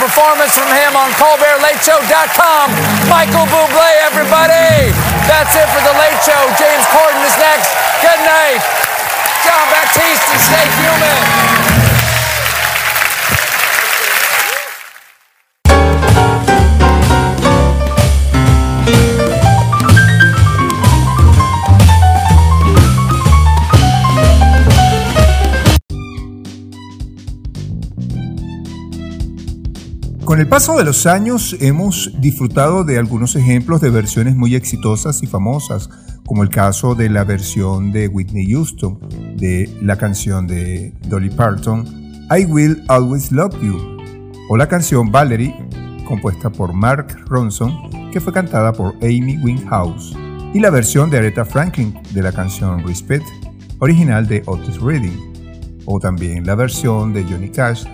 Performance 0.05 0.53
from 0.53 0.69
him 0.69 0.93
on 1.01 1.09
ColbertLateShow.com. 1.17 2.67
Michael 3.09 3.49
Bublé, 3.49 3.91
everybody. 4.05 4.93
That's 5.25 5.57
it 5.57 5.65
for 5.73 5.81
the 5.81 5.97
Late 5.97 6.21
Show. 6.21 6.43
James 6.61 6.85
Corden 6.93 7.25
is 7.25 7.37
next. 7.41 7.73
Good 8.05 8.21
night. 8.21 8.61
John 9.49 9.65
Baptiste 9.73 10.29
stay 10.45 10.67
human. 10.77 11.94
Con 30.35 30.41
el 30.41 30.49
paso 30.49 30.77
de 30.77 30.83
los 30.83 31.07
años 31.07 31.57
hemos 31.61 32.11
disfrutado 32.19 32.83
de 32.83 32.99
algunos 32.99 33.37
ejemplos 33.37 33.81
de 33.81 33.91
versiones 33.91 34.35
muy 34.35 34.57
exitosas 34.57 35.23
y 35.23 35.29
famosas, 35.29 35.89
como 36.27 36.43
el 36.43 36.49
caso 36.49 36.97
de 36.97 37.09
la 37.09 37.23
versión 37.23 37.93
de 37.93 38.09
Whitney 38.09 38.51
Houston 38.51 38.99
de 39.37 39.73
la 39.81 39.97
canción 39.97 40.49
de 40.49 40.93
Dolly 41.07 41.31
Parton, 41.31 41.87
I 42.37 42.47
Will 42.47 42.83
Always 42.89 43.31
Love 43.31 43.55
You, 43.63 43.79
o 44.49 44.57
la 44.57 44.69
canción 44.69 45.13
Valerie, 45.13 45.55
compuesta 46.05 46.51
por 46.51 46.73
Mark 46.73 47.17
Ronson, 47.27 48.11
que 48.11 48.21
fue 48.21 48.33
cantada 48.33 48.73
por 48.73 48.97
Amy 49.03 49.39
Winehouse, 49.41 50.17
y 50.53 50.59
la 50.59 50.71
versión 50.71 51.11
de 51.11 51.19
Aretha 51.19 51.45
Franklin 51.45 51.95
de 52.11 52.23
la 52.23 52.33
canción 52.33 52.85
Respect, 52.85 53.25
original 53.79 54.27
de 54.27 54.43
Otis 54.47 54.81
Redding, 54.81 55.85
o 55.85 56.01
también 56.01 56.45
la 56.45 56.57
versión 56.57 57.13
de 57.13 57.23
Johnny 57.23 57.51
Cash 57.51 57.85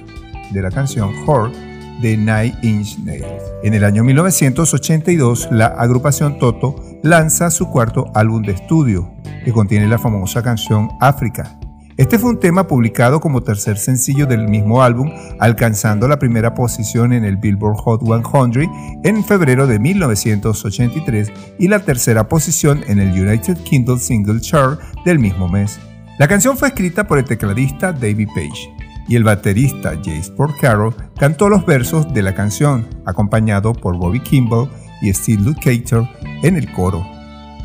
de 0.52 0.62
la 0.62 0.70
canción 0.70 1.12
Whore 1.26 1.69
de 2.00 2.16
Nine 2.16 2.56
Inch 2.62 2.98
Nails. 2.98 3.26
En 3.62 3.74
el 3.74 3.84
año 3.84 4.04
1982, 4.04 5.48
la 5.50 5.66
agrupación 5.66 6.38
Toto 6.38 6.76
lanza 7.02 7.50
su 7.50 7.68
cuarto 7.68 8.10
álbum 8.14 8.42
de 8.42 8.52
estudio, 8.52 9.10
que 9.44 9.52
contiene 9.52 9.88
la 9.88 9.98
famosa 9.98 10.42
canción 10.42 10.90
África. 11.00 11.58
Este 11.96 12.18
fue 12.18 12.30
un 12.30 12.40
tema 12.40 12.66
publicado 12.66 13.20
como 13.20 13.42
tercer 13.42 13.76
sencillo 13.76 14.24
del 14.26 14.48
mismo 14.48 14.82
álbum, 14.82 15.10
alcanzando 15.38 16.08
la 16.08 16.18
primera 16.18 16.54
posición 16.54 17.12
en 17.12 17.24
el 17.24 17.36
Billboard 17.36 17.76
Hot 17.76 18.02
100 18.02 18.70
en 19.04 19.22
febrero 19.22 19.66
de 19.66 19.78
1983 19.78 21.30
y 21.58 21.68
la 21.68 21.80
tercera 21.80 22.26
posición 22.26 22.82
en 22.86 23.00
el 23.00 23.10
United 23.10 23.58
Kingdom 23.64 23.98
Single 23.98 24.40
Chart 24.40 24.80
del 25.04 25.18
mismo 25.18 25.48
mes. 25.48 25.78
La 26.18 26.26
canción 26.26 26.56
fue 26.56 26.68
escrita 26.68 27.06
por 27.06 27.18
el 27.18 27.24
tecladista 27.24 27.92
David 27.92 28.28
Page 28.34 28.79
y 29.08 29.16
el 29.16 29.24
baterista 29.24 29.96
Jace 29.96 30.32
Porcaro 30.36 30.94
cantó 31.18 31.48
los 31.48 31.66
versos 31.66 32.12
de 32.12 32.22
la 32.22 32.34
canción, 32.34 32.86
acompañado 33.06 33.72
por 33.72 33.96
Bobby 33.96 34.20
Kimball 34.20 34.70
y 35.02 35.12
Steve 35.12 35.42
Lukather 35.42 36.08
en 36.42 36.56
el 36.56 36.72
coro. 36.72 37.06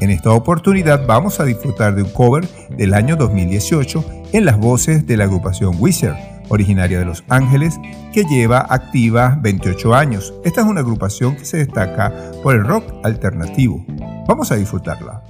En 0.02 0.10
esta 0.10 0.32
oportunidad 0.32 1.06
vamos 1.08 1.40
a 1.40 1.46
disfrutar 1.46 1.96
de 1.96 2.04
un 2.04 2.10
cover 2.10 2.48
del 2.78 2.94
año 2.94 3.16
2018 3.16 4.24
en 4.34 4.46
las 4.46 4.58
voces 4.58 5.08
de 5.08 5.18
la 5.18 5.24
agrupación 5.24 5.76
Wizard, 5.80 6.18
originaria 6.50 7.00
de 7.00 7.06
Los 7.06 7.24
Ángeles, 7.30 7.80
que 8.14 8.26
lleva 8.26 8.66
activa 8.70 9.38
28 9.42 9.96
años. 9.96 10.34
Esta 10.44 10.62
es 10.62 10.68
una 10.68 10.82
agrupación 10.82 11.36
que 11.36 11.46
se 11.46 11.58
destaca 11.58 12.14
por 12.44 12.56
el 12.56 12.66
rock 12.66 12.84
alternativo. 13.04 13.86
Vamos 14.28 14.52
a 14.52 14.56
disfrutarla. 14.56 15.22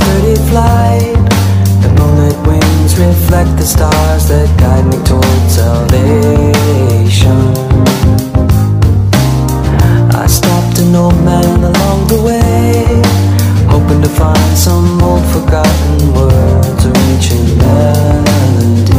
In 0.00 0.36
flight. 0.48 1.16
The 1.82 1.88
moonlit 1.98 2.38
wings 2.46 2.98
reflect 2.98 3.56
the 3.56 3.64
stars 3.64 4.28
that 4.28 4.48
guide 4.58 4.86
me 4.86 4.98
towards 5.04 5.54
salvation. 5.54 7.40
I 10.14 10.26
stopped 10.26 10.78
an 10.78 10.94
old 10.94 11.18
man 11.24 11.64
along 11.64 12.08
the 12.08 12.20
way, 12.22 12.84
hoping 13.68 14.02
to 14.02 14.08
find 14.08 14.56
some 14.56 15.02
old 15.02 15.24
forgotten 15.34 16.14
words 16.14 16.86
or 16.86 16.94
ancient 17.10 17.56
melodies. 17.58 18.92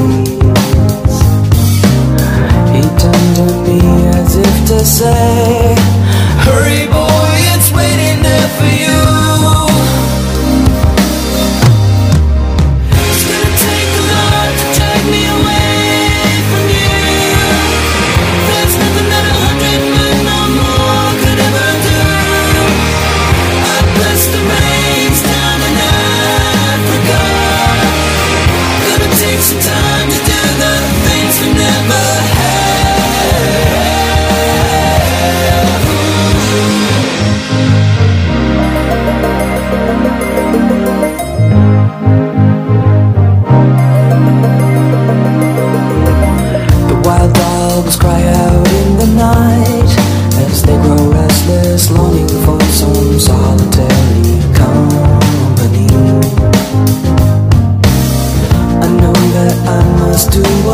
He 2.73 2.81
turned 3.01 3.35
to 3.39 3.47
me 3.67 3.79
as 4.19 4.35
if 4.35 4.55
to 4.69 4.79
say, 4.85 5.75
Hurry, 6.45 6.82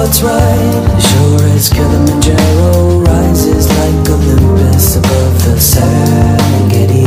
what's 0.09 0.23
right, 0.23 0.99
sure 0.99 1.43
as 1.49 1.69
Kilimanjaro 1.69 3.01
rises 3.01 3.69
like 3.69 4.09
Olympus 4.09 4.95
above 4.95 5.35
the 5.45 5.55
Serengeti. 5.69 7.05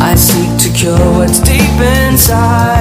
I 0.00 0.14
seek 0.14 0.56
to 0.62 0.70
cure 0.78 1.10
what's 1.18 1.40
deep 1.40 1.78
inside, 2.00 2.77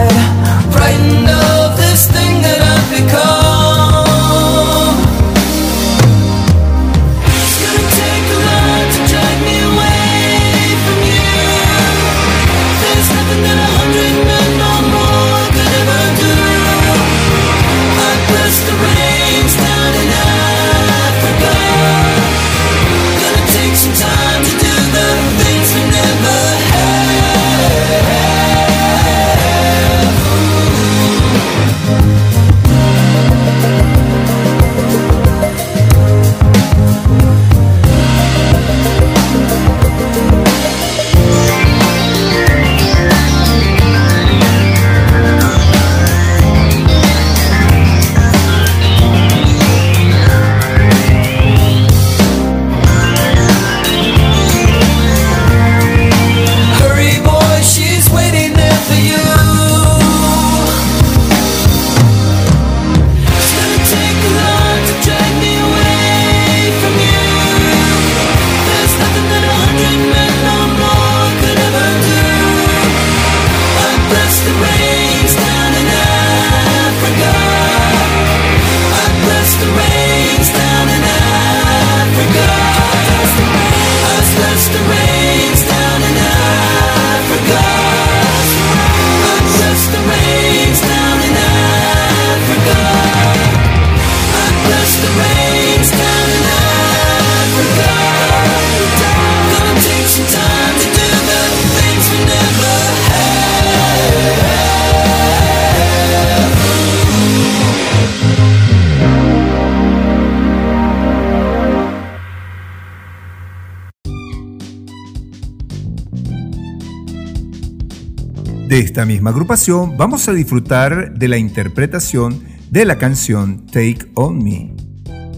De 118.77 118.83
esta 118.83 119.07
misma 119.07 119.31
agrupación 119.31 119.97
vamos 119.97 120.29
a 120.29 120.33
disfrutar 120.33 121.15
de 121.15 121.27
la 121.27 121.39
interpretación 121.39 122.43
de 122.69 122.85
la 122.85 122.99
canción 122.99 123.65
Take 123.65 124.11
On 124.13 124.37
Me. 124.37 124.71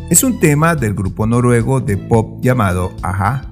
Es 0.09 0.25
un 0.25 0.41
tema 0.41 0.75
del 0.75 0.93
grupo 0.93 1.25
noruego 1.25 1.79
de 1.79 1.95
pop 1.95 2.43
llamado 2.43 2.93
Aja. 3.01 3.49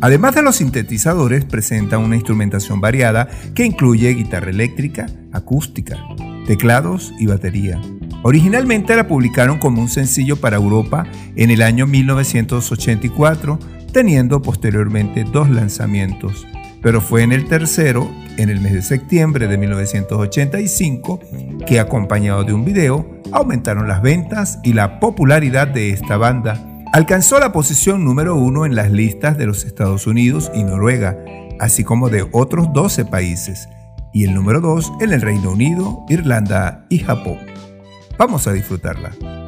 Además 0.00 0.36
de 0.36 0.40
los 0.40 0.56
sintetizadores, 0.56 1.44
presenta 1.44 1.98
una 1.98 2.14
instrumentación 2.14 2.80
variada 2.80 3.28
que 3.54 3.66
incluye 3.66 4.14
guitarra 4.14 4.48
eléctrica, 4.48 5.04
acústica, 5.34 5.98
teclados 6.46 7.12
y 7.18 7.26
batería. 7.26 7.78
Originalmente 8.22 8.96
la 8.96 9.06
publicaron 9.06 9.58
como 9.58 9.82
un 9.82 9.90
sencillo 9.90 10.36
para 10.36 10.56
Europa 10.56 11.04
en 11.36 11.50
el 11.50 11.60
año 11.60 11.86
1984, 11.86 13.58
teniendo 13.92 14.40
posteriormente 14.40 15.24
dos 15.30 15.50
lanzamientos, 15.50 16.46
pero 16.80 17.02
fue 17.02 17.22
en 17.22 17.32
el 17.32 17.44
tercero, 17.44 18.10
en 18.38 18.48
el 18.48 18.60
mes 18.60 18.72
de 18.72 18.82
septiembre 18.82 19.48
de 19.48 19.58
1985, 19.58 21.20
que 21.66 21.80
acompañado 21.80 22.44
de 22.44 22.54
un 22.54 22.64
video, 22.64 23.06
aumentaron 23.32 23.88
las 23.88 24.00
ventas 24.00 24.58
y 24.62 24.72
la 24.72 25.00
popularidad 25.00 25.68
de 25.68 25.90
esta 25.90 26.16
banda. 26.16 26.64
Alcanzó 26.92 27.38
la 27.38 27.52
posición 27.52 28.04
número 28.04 28.36
uno 28.36 28.64
en 28.64 28.74
las 28.74 28.90
listas 28.90 29.36
de 29.36 29.46
los 29.46 29.64
Estados 29.64 30.06
Unidos 30.06 30.50
y 30.54 30.64
Noruega, 30.64 31.18
así 31.60 31.84
como 31.84 32.08
de 32.08 32.26
otros 32.32 32.72
12 32.72 33.04
países, 33.04 33.68
y 34.12 34.24
el 34.24 34.34
número 34.34 34.60
2 34.60 34.92
en 35.00 35.12
el 35.12 35.20
Reino 35.20 35.52
Unido, 35.52 36.06
Irlanda 36.08 36.86
y 36.88 37.00
Japón. 37.00 37.38
Vamos 38.16 38.46
a 38.46 38.52
disfrutarla. 38.52 39.47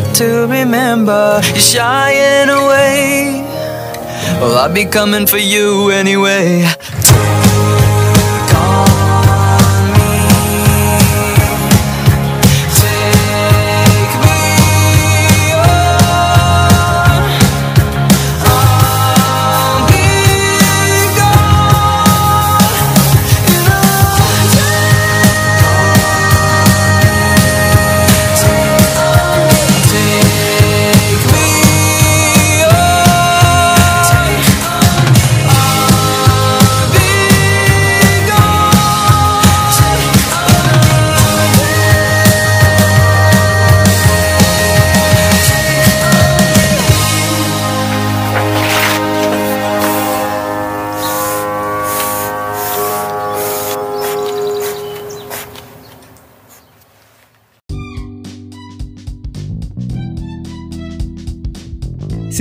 To 0.00 0.46
remember. 0.48 1.40
You're 1.44 1.56
shying 1.58 2.48
away. 2.48 3.42
Well, 4.40 4.56
I'll 4.56 4.72
be 4.72 4.86
coming 4.86 5.26
for 5.26 5.36
you 5.36 5.90
anyway. 5.90 6.64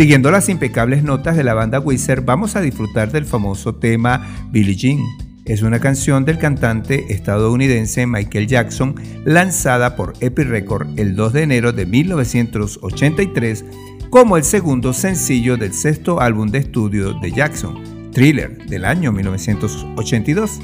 Siguiendo 0.01 0.31
las 0.31 0.49
impecables 0.49 1.03
notas 1.03 1.37
de 1.37 1.43
la 1.43 1.53
banda 1.53 1.79
Wizard, 1.79 2.25
vamos 2.25 2.55
a 2.55 2.61
disfrutar 2.61 3.11
del 3.11 3.23
famoso 3.23 3.75
tema 3.75 4.47
Billie 4.49 4.75
Jean. 4.75 4.97
Es 5.45 5.61
una 5.61 5.79
canción 5.79 6.25
del 6.25 6.39
cantante 6.39 7.13
estadounidense 7.13 8.07
Michael 8.07 8.47
Jackson 8.47 8.95
lanzada 9.25 9.95
por 9.95 10.13
Epic 10.19 10.47
Record 10.47 10.87
el 10.97 11.15
2 11.15 11.33
de 11.33 11.43
enero 11.43 11.71
de 11.71 11.85
1983 11.85 13.63
como 14.09 14.37
el 14.37 14.43
segundo 14.43 14.91
sencillo 14.91 15.55
del 15.55 15.71
sexto 15.71 16.19
álbum 16.19 16.49
de 16.49 16.57
estudio 16.57 17.13
de 17.13 17.31
Jackson, 17.31 18.09
Thriller, 18.11 18.57
del 18.65 18.85
año 18.85 19.11
1982. 19.11 20.59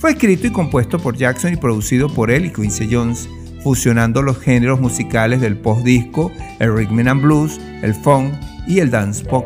Fue 0.00 0.10
escrito 0.10 0.48
y 0.48 0.50
compuesto 0.50 0.98
por 0.98 1.16
Jackson 1.16 1.52
y 1.52 1.56
producido 1.56 2.08
por 2.08 2.28
él 2.28 2.46
y 2.46 2.52
Quincy 2.52 2.88
Jones 2.90 3.28
fusionando 3.62 4.20
los 4.20 4.40
géneros 4.40 4.80
musicales 4.80 5.40
del 5.40 5.56
post-disco, 5.56 6.32
el 6.58 6.76
rhythm 6.76 7.06
and 7.06 7.22
blues, 7.22 7.60
el 7.82 7.94
funk, 7.94 8.34
y 8.66 8.80
el 8.80 8.90
dance 8.90 9.24
pop. 9.24 9.44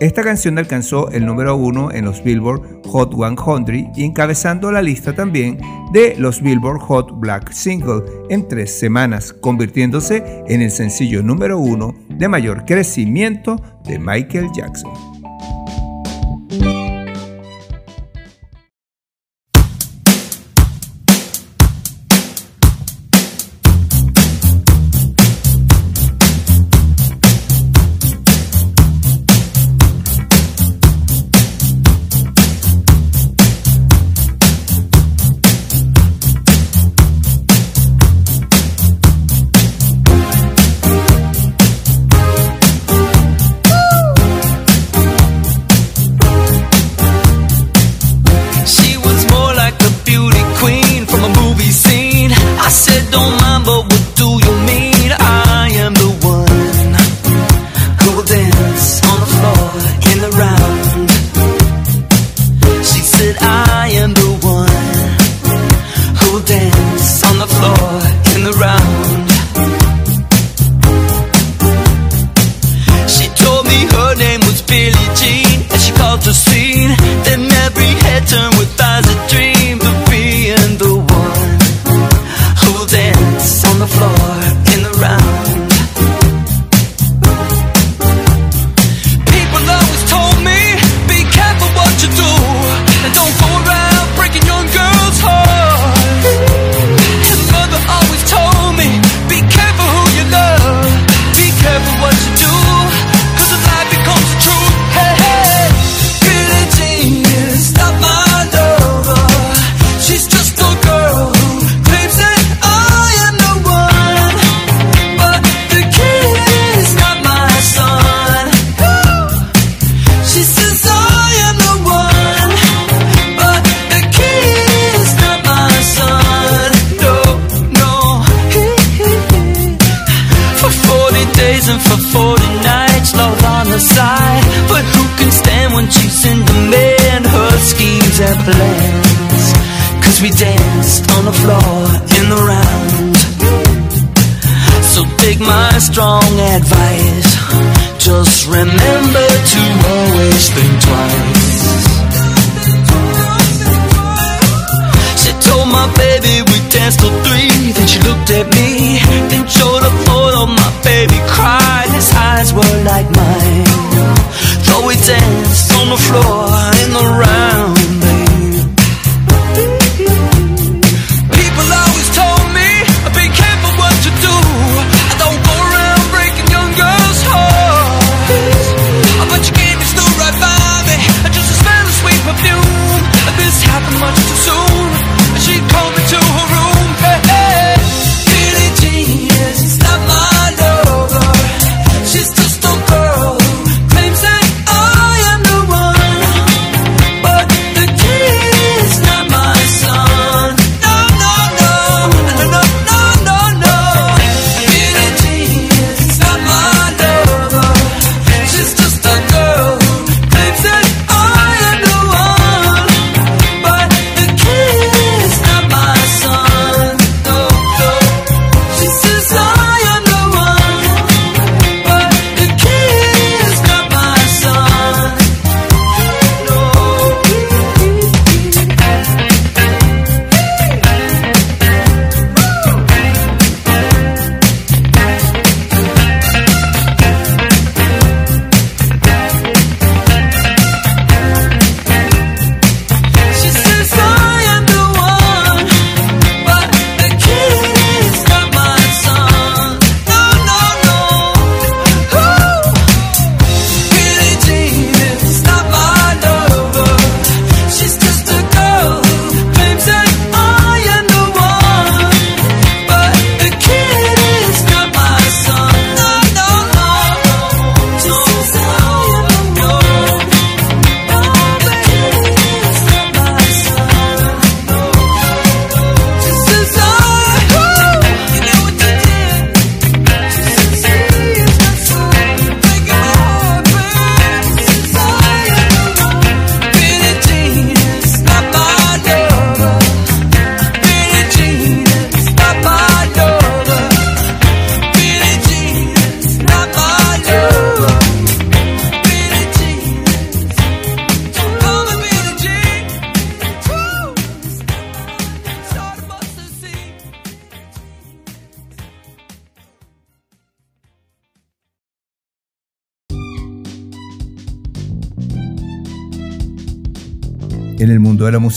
Esta 0.00 0.22
canción 0.22 0.58
alcanzó 0.58 1.10
el 1.10 1.26
número 1.26 1.56
uno 1.56 1.90
en 1.90 2.04
los 2.04 2.22
Billboard 2.22 2.86
Hot 2.86 3.14
100 3.14 3.92
y 3.96 4.04
encabezando 4.04 4.70
la 4.70 4.80
lista 4.80 5.12
también 5.12 5.58
de 5.92 6.14
los 6.16 6.40
Billboard 6.40 6.78
Hot 6.82 7.18
Black 7.18 7.50
Single 7.50 8.04
en 8.30 8.46
tres 8.46 8.78
semanas, 8.78 9.32
convirtiéndose 9.32 10.44
en 10.46 10.62
el 10.62 10.70
sencillo 10.70 11.20
número 11.22 11.58
uno 11.58 11.96
de 12.08 12.28
mayor 12.28 12.64
crecimiento 12.64 13.60
de 13.84 13.98
Michael 13.98 14.50
Jackson. 14.54 15.17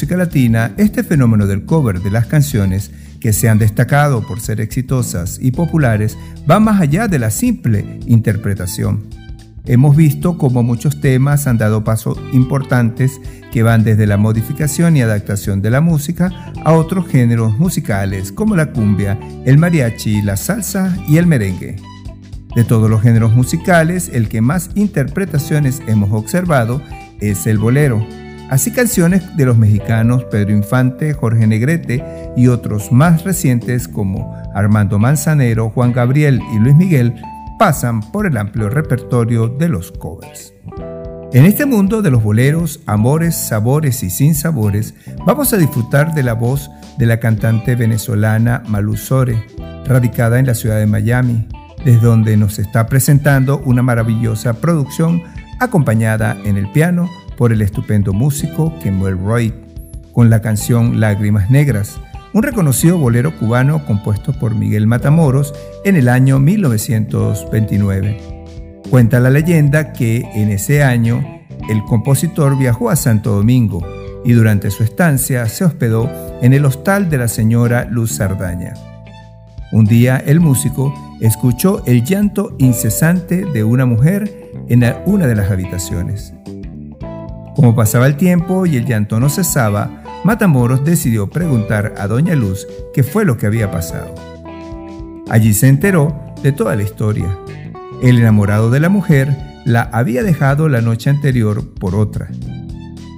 Música 0.02 0.18
latina, 0.18 0.74
este 0.78 1.04
fenómeno 1.04 1.46
del 1.46 1.64
cover 1.64 2.02
de 2.02 2.10
las 2.10 2.26
canciones 2.26 2.90
que 3.20 3.34
se 3.34 3.50
han 3.50 3.60
destacado 3.60 4.26
por 4.26 4.40
ser 4.40 4.60
exitosas 4.60 5.38
y 5.40 5.52
populares 5.52 6.18
va 6.50 6.60
más 6.60 6.82
allá 6.82 7.08
de 7.08 7.20
la 7.20 7.30
simple 7.30 8.00
interpretación. 8.08 9.04
Hemos 9.64 9.96
visto 9.96 10.40
cómo 10.40 10.64
muchos 10.64 11.02
temas 11.02 11.46
han 11.46 11.60
dado 11.60 11.84
pasos 11.84 12.18
importantes 12.34 13.22
que 13.52 13.62
van 13.62 13.84
desde 13.84 14.08
la 14.08 14.18
modificación 14.18 14.98
y 14.98 15.04
adaptación 15.04 15.62
de 15.62 15.70
la 15.70 15.82
música 15.82 16.52
a 16.66 16.74
otros 16.74 17.08
géneros 17.08 17.60
musicales 17.60 18.32
como 18.32 18.56
la 18.56 18.72
cumbia, 18.72 19.20
el 19.46 19.60
mariachi, 19.60 20.24
la 20.24 20.36
salsa 20.36 20.98
y 21.08 21.18
el 21.18 21.28
merengue. 21.28 21.76
De 22.56 22.64
todos 22.64 22.90
los 22.90 23.04
géneros 23.04 23.36
musicales, 23.36 24.10
el 24.12 24.30
que 24.30 24.42
más 24.42 24.72
interpretaciones 24.74 25.80
hemos 25.86 26.12
observado 26.12 26.82
es 27.20 27.46
el 27.46 27.60
bolero. 27.60 28.04
Así 28.52 28.72
canciones 28.72 29.38
de 29.38 29.46
los 29.46 29.58
mexicanos 29.58 30.26
Pedro 30.26 30.52
Infante, 30.52 31.14
Jorge 31.14 31.48
Negrete 31.48 32.04
y 32.36 32.48
otros 32.48 32.92
más 32.92 33.24
recientes 33.24 33.88
como 33.88 34.36
Armando 34.54 35.00
Manzanero, 35.00 35.70
Juan 35.70 35.94
Gabriel 35.94 36.42
y 36.54 36.60
Luis 36.60 36.76
Miguel 36.76 37.16
pasan 37.58 38.02
por 38.12 38.28
el 38.28 38.36
amplio 38.36 38.70
repertorio 38.70 39.48
de 39.48 39.70
los 39.70 39.94
covers. 39.94 40.54
En 41.32 41.46
este 41.46 41.66
mundo 41.66 42.02
de 42.02 42.12
los 42.12 42.22
boleros, 42.22 42.82
amores, 42.88 43.38
sabores 43.38 44.04
y 44.04 44.10
sinsabores, 44.10 44.96
vamos 45.26 45.54
a 45.54 45.58
disfrutar 45.58 46.14
de 46.14 46.24
la 46.24 46.34
voz 46.34 46.70
de 46.98 47.06
la 47.06 47.22
cantante 47.22 47.78
venezolana 47.78 48.64
Malú 48.68 48.98
Sore, 48.98 49.46
radicada 49.86 50.40
en 50.40 50.48
la 50.48 50.56
ciudad 50.56 50.78
de 50.78 50.88
Miami, 50.88 51.48
desde 51.86 52.06
donde 52.06 52.36
nos 52.36 52.60
está 52.60 52.86
presentando 52.86 53.62
una 53.64 53.82
maravillosa 53.82 54.56
producción 54.56 55.24
acompañada 55.62 56.36
en 56.44 56.58
el 56.58 56.70
piano 56.74 57.10
por 57.42 57.52
el 57.52 57.64
estupendo 57.64 58.14
músico 58.14 58.72
Kemuel 58.84 59.18
Roy, 59.18 59.52
con 60.14 60.30
la 60.30 60.44
canción 60.44 61.00
Lágrimas 61.00 61.50
Negras, 61.50 62.00
un 62.34 62.44
reconocido 62.44 63.00
bolero 63.00 63.36
cubano 63.40 63.84
compuesto 63.88 64.32
por 64.32 64.54
Miguel 64.54 64.86
Matamoros 64.86 65.52
en 65.84 65.96
el 65.96 66.08
año 66.08 66.38
1929. 66.38 68.22
Cuenta 68.92 69.20
la 69.20 69.32
leyenda 69.32 69.92
que 69.92 70.18
en 70.36 70.52
ese 70.52 70.84
año 70.84 71.26
el 71.68 71.84
compositor 71.86 72.60
viajó 72.60 72.92
a 72.92 72.96
Santo 72.96 73.32
Domingo 73.32 73.84
y 74.24 74.34
durante 74.34 74.70
su 74.70 74.84
estancia 74.84 75.50
se 75.50 75.66
hospedó 75.66 76.12
en 76.44 76.54
el 76.54 76.64
hostal 76.64 77.10
de 77.10 77.18
la 77.18 77.28
señora 77.28 77.88
Luz 77.90 78.18
Sardaña. 78.18 78.76
Un 79.72 79.86
día 79.86 80.22
el 80.24 80.42
músico 80.42 80.94
escuchó 81.22 81.82
el 81.88 82.04
llanto 82.04 82.56
incesante 82.60 83.46
de 83.46 83.64
una 83.64 83.88
mujer 83.88 84.32
en 84.68 84.84
una 85.08 85.26
de 85.26 85.36
las 85.36 85.50
habitaciones. 85.50 86.36
Como 87.56 87.76
pasaba 87.76 88.08
el 88.08 88.16
tiempo 88.16 88.66
y 88.66 88.78
el 88.78 88.86
llanto 88.86 89.20
no 89.20 89.30
cesaba, 89.30 90.04
Matamoros 90.24 90.86
decidió 90.86 91.30
preguntar 91.30 91.96
a 91.98 92.08
Doña 92.08 92.36
Luz 92.36 92.68
qué 92.94 93.04
fue 93.04 93.26
lo 93.26 93.38
que 93.38 93.48
había 93.48 93.72
pasado. 93.72 94.14
Allí 95.30 95.54
se 95.54 95.68
enteró 95.68 96.34
de 96.44 96.52
toda 96.52 96.76
la 96.76 96.84
historia. 96.84 97.38
El 98.02 98.20
enamorado 98.20 98.70
de 98.70 98.80
la 98.80 98.90
mujer 98.90 99.36
la 99.66 99.82
había 99.82 100.24
dejado 100.24 100.70
la 100.70 100.82
noche 100.82 101.10
anterior 101.10 101.74
por 101.76 101.96
otra. 101.96 102.30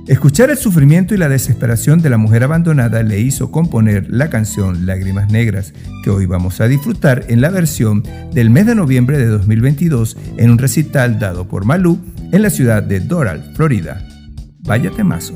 Escuchar 0.08 0.50
el 0.50 0.58
sufrimiento 0.58 1.16
y 1.16 1.18
la 1.18 1.30
desesperación 1.30 2.02
de 2.02 2.10
la 2.10 2.18
mujer 2.18 2.44
abandonada 2.44 3.04
le 3.04 3.22
hizo 3.22 3.52
componer 3.52 4.08
la 4.10 4.30
canción 4.30 4.86
Lágrimas 4.86 5.32
Negras, 5.32 5.74
que 6.04 6.10
hoy 6.10 6.26
vamos 6.26 6.60
a 6.60 6.68
disfrutar 6.68 7.24
en 7.30 7.40
la 7.40 7.50
versión 7.50 8.04
del 8.34 8.50
mes 8.50 8.66
de 8.66 8.76
noviembre 8.76 9.18
de 9.18 9.28
2022 9.28 10.18
en 10.38 10.52
un 10.52 10.58
recital 10.58 11.20
dado 11.20 11.48
por 11.48 11.64
Malú 11.64 12.00
en 12.34 12.42
la 12.42 12.50
ciudad 12.50 12.84
de 12.84 13.00
Doral, 13.00 13.54
Florida. 13.56 14.06
Vaya 14.64 14.90
temazo. 14.90 15.34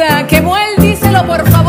Vida. 0.00 0.26
Que 0.26 0.40
muel, 0.40 0.76
díselo 0.78 1.26
por 1.26 1.48
favor. 1.50 1.59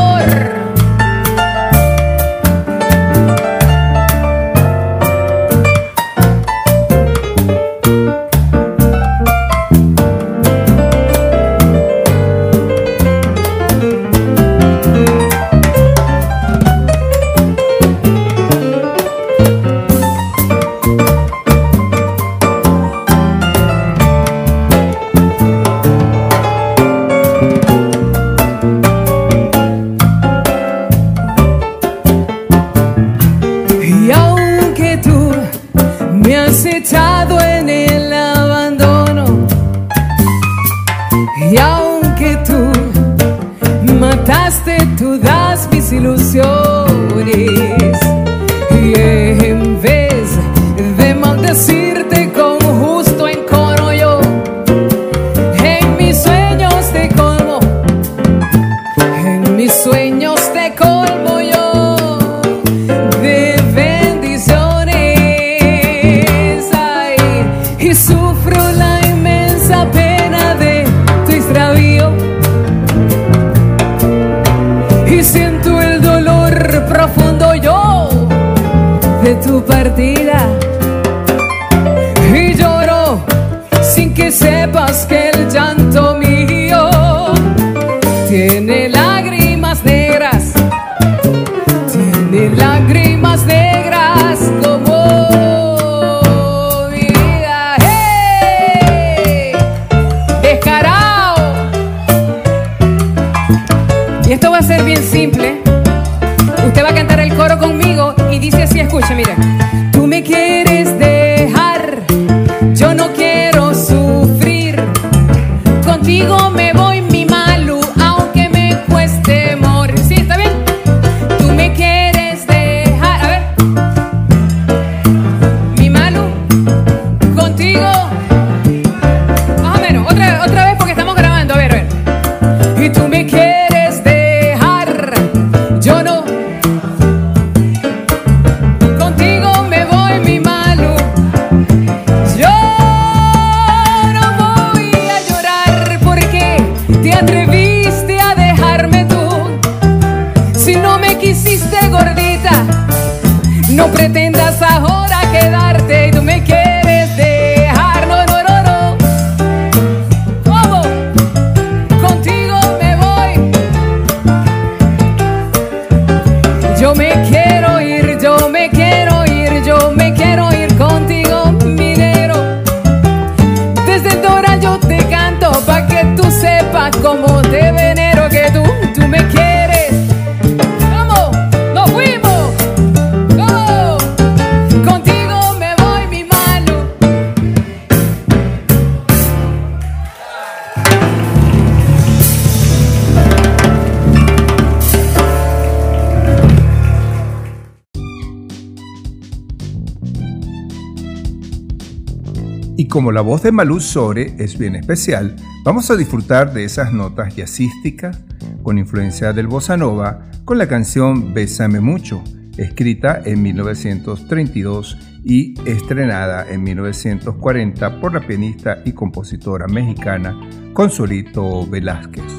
Como 203.02 203.12
la 203.12 203.22
voz 203.22 203.42
de 203.42 203.52
Malú 203.52 203.80
Sore 203.80 204.36
es 204.38 204.60
bien 204.60 204.76
especial, 204.76 205.36
vamos 205.64 205.90
a 205.90 205.96
disfrutar 205.96 206.54
de 206.54 206.66
esas 206.66 206.94
notas 206.94 207.36
jazzísticas 207.36 208.20
con 208.62 208.78
influencia 208.78 209.34
del 209.34 209.48
bossa 209.48 209.76
nova 209.76 210.30
con 210.46 210.60
la 210.60 210.68
canción 210.68 211.34
Bésame 211.34 211.80
mucho, 211.80 212.24
escrita 212.58 213.20
en 213.26 213.42
1932 213.42 215.00
y 215.24 215.56
estrenada 215.68 216.48
en 216.48 216.62
1940 216.62 218.00
por 218.00 218.14
la 218.14 218.20
pianista 218.20 218.84
y 218.86 218.92
compositora 218.92 219.66
mexicana 219.66 220.40
Consolito 220.74 221.66
Velázquez. 221.66 222.32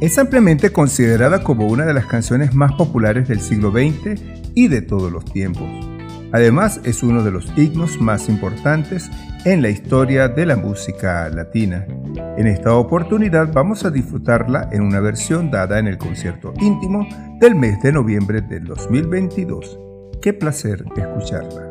Es 0.00 0.18
ampliamente 0.18 0.72
considerada 0.72 1.44
como 1.44 1.68
una 1.68 1.86
de 1.86 1.94
las 1.94 2.06
canciones 2.06 2.52
más 2.52 2.72
populares 2.72 3.28
del 3.28 3.40
siglo 3.40 3.70
XX 3.70 4.20
y 4.56 4.66
de 4.66 4.82
todos 4.82 5.12
los 5.12 5.24
tiempos. 5.24 5.68
Además, 6.32 6.80
es 6.84 7.02
uno 7.02 7.22
de 7.22 7.30
los 7.30 7.50
himnos 7.56 8.00
más 8.00 8.28
importantes 8.28 9.10
en 9.52 9.62
la 9.62 9.70
historia 9.70 10.28
de 10.28 10.44
la 10.44 10.56
música 10.56 11.26
latina. 11.30 11.86
En 12.36 12.46
esta 12.46 12.74
oportunidad 12.74 13.50
vamos 13.50 13.82
a 13.86 13.90
disfrutarla 13.90 14.68
en 14.72 14.82
una 14.82 15.00
versión 15.00 15.50
dada 15.50 15.78
en 15.78 15.86
el 15.86 15.96
concierto 15.96 16.52
íntimo 16.60 17.08
del 17.40 17.54
mes 17.54 17.80
de 17.80 17.92
noviembre 17.92 18.42
del 18.42 18.64
2022. 18.64 19.78
Qué 20.20 20.34
placer 20.34 20.84
escucharla. 20.94 21.68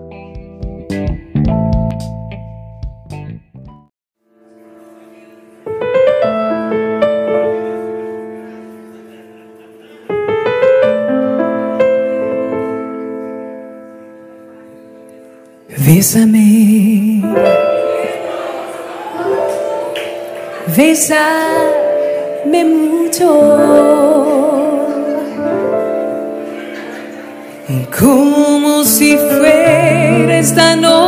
Bésame. 15.97 17.23
Bésame 20.77 22.61
mucho. 22.65 23.29
Como 27.99 28.83
si 28.83 29.17
fuera 29.17 30.37
esta 30.37 30.75
noche 30.75 31.06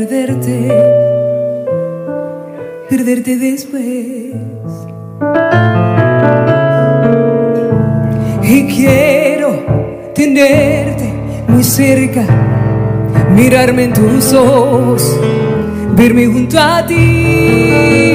perderte, 0.00 0.68
perderte 2.88 3.36
después. 3.36 4.34
y 8.42 8.66
quiero 8.74 10.12
tenerte 10.14 11.12
muy 11.48 11.62
cerca, 11.62 12.24
mirarme 13.34 13.84
en 13.84 13.92
tus 13.92 14.32
ojos, 14.32 15.20
verme 15.96 16.26
junto 16.26 16.58
a 16.58 16.86
ti. 16.86 18.14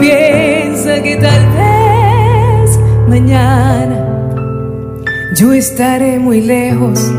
Piensa 0.00 1.00
que 1.02 1.16
tal 1.16 1.46
vez 1.56 2.78
mañana 3.08 3.96
yo 5.36 5.52
estaré 5.52 6.18
muy 6.18 6.40
lejos, 6.40 7.12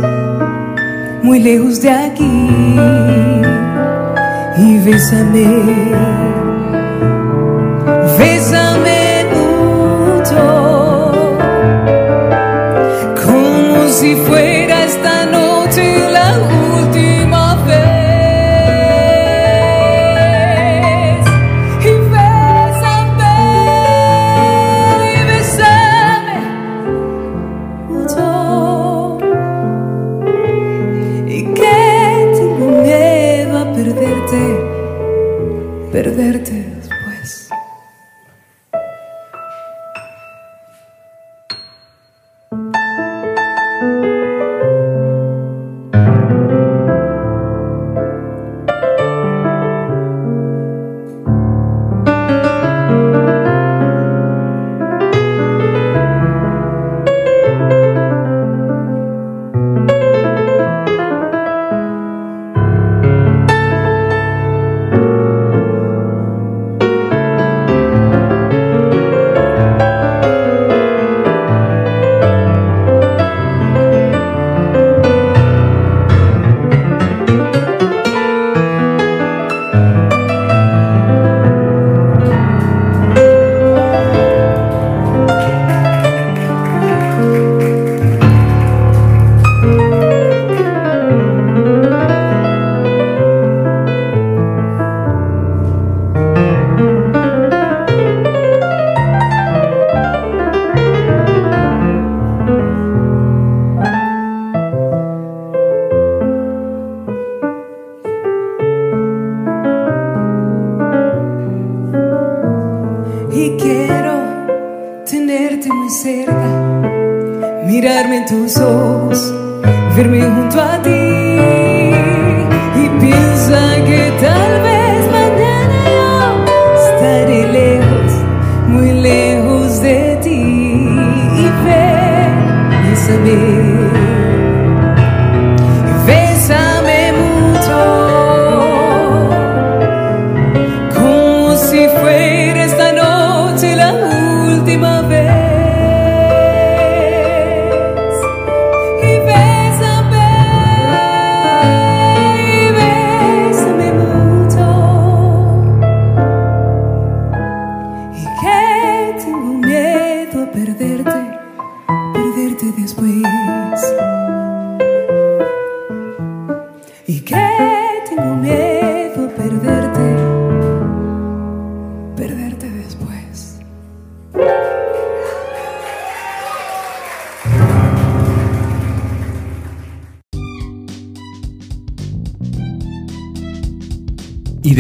muy 1.24 1.40
lejos 1.40 1.82
de 1.82 1.90
aquí. 1.90 3.51
Y 4.64 4.78
bésame, 4.86 5.48
bésame 8.20 9.26
mucho 9.34 10.44
como 13.24 13.90
si 13.90 14.16
fuera 14.18 14.51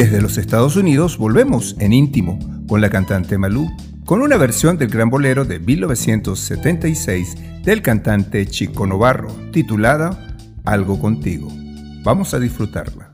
desde 0.01 0.19
los 0.19 0.39
Estados 0.39 0.77
Unidos 0.77 1.19
volvemos 1.19 1.75
en 1.77 1.93
íntimo 1.93 2.39
con 2.67 2.81
la 2.81 2.89
cantante 2.89 3.37
Malú, 3.37 3.69
con 4.03 4.23
una 4.23 4.35
versión 4.35 4.79
del 4.79 4.89
gran 4.89 5.11
bolero 5.11 5.45
de 5.45 5.59
1976 5.59 7.63
del 7.63 7.83
cantante 7.83 8.47
Chico 8.47 8.87
Novarro, 8.87 9.29
titulada 9.51 10.35
Algo 10.65 10.99
contigo. 10.99 11.49
Vamos 12.03 12.33
a 12.33 12.39
disfrutarla. 12.39 13.10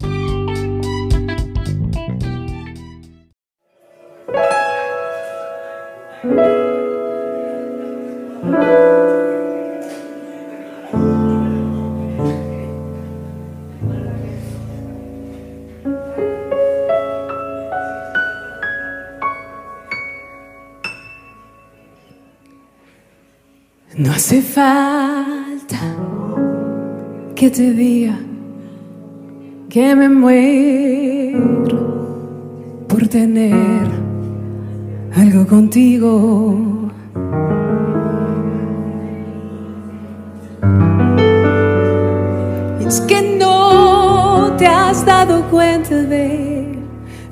Que 27.57 27.63
te 27.63 27.73
diga 27.73 28.19
que 29.67 29.95
me 29.95 30.09
muero 30.09 31.39
por 32.87 33.07
tener 33.07 33.87
algo 35.15 35.47
contigo. 35.47 36.91
Es 42.85 43.01
que 43.01 43.37
no 43.39 44.55
te 44.57 44.67
has 44.67 45.03
dado 45.03 45.41
cuenta 45.49 45.95
de 45.95 46.77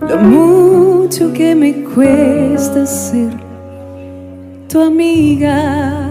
lo 0.01 0.17
mucho 0.17 1.31
que 1.33 1.53
me 1.53 1.83
cuesta 1.83 2.87
ser 2.87 3.31
tu 4.67 4.81
amiga. 4.81 6.04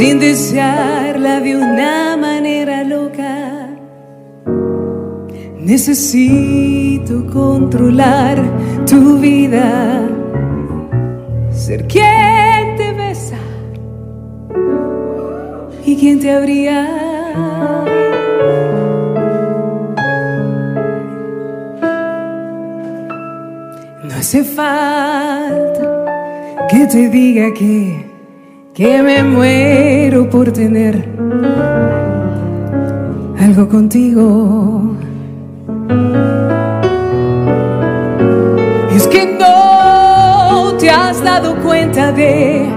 Sin 0.00 0.18
desearla 0.18 1.40
de 1.40 1.56
una 1.58 2.16
manera 2.16 2.82
loca. 2.84 3.68
Necesito 5.58 7.26
controlar 7.26 8.38
tu 8.86 9.18
vida, 9.18 10.08
ser 11.52 11.86
quien 11.86 12.76
te 12.78 12.92
besa 12.94 13.42
y 15.84 15.96
quien 15.96 16.18
te 16.18 16.30
abría. 16.32 16.80
No 24.02 24.14
hace 24.18 24.44
falta 24.44 25.84
que 26.70 26.86
te 26.86 27.10
diga 27.10 27.52
que, 27.52 28.09
que 28.74 29.02
me 29.02 29.22
muero 29.24 30.30
por 30.30 30.52
tener 30.52 31.08
algo 33.38 33.68
contigo. 33.68 34.96
Es 38.94 39.06
que 39.08 39.26
no 39.38 40.74
te 40.78 40.88
has 40.90 41.22
dado 41.22 41.56
cuenta 41.56 42.12
de 42.12 42.68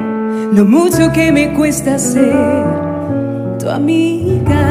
lo 0.53 0.65
mucho 0.65 1.11
que 1.11 1.31
me 1.31 1.53
cuesta 1.53 1.99
ser 1.99 2.65
tu 3.59 3.69
amiga. 3.69 4.69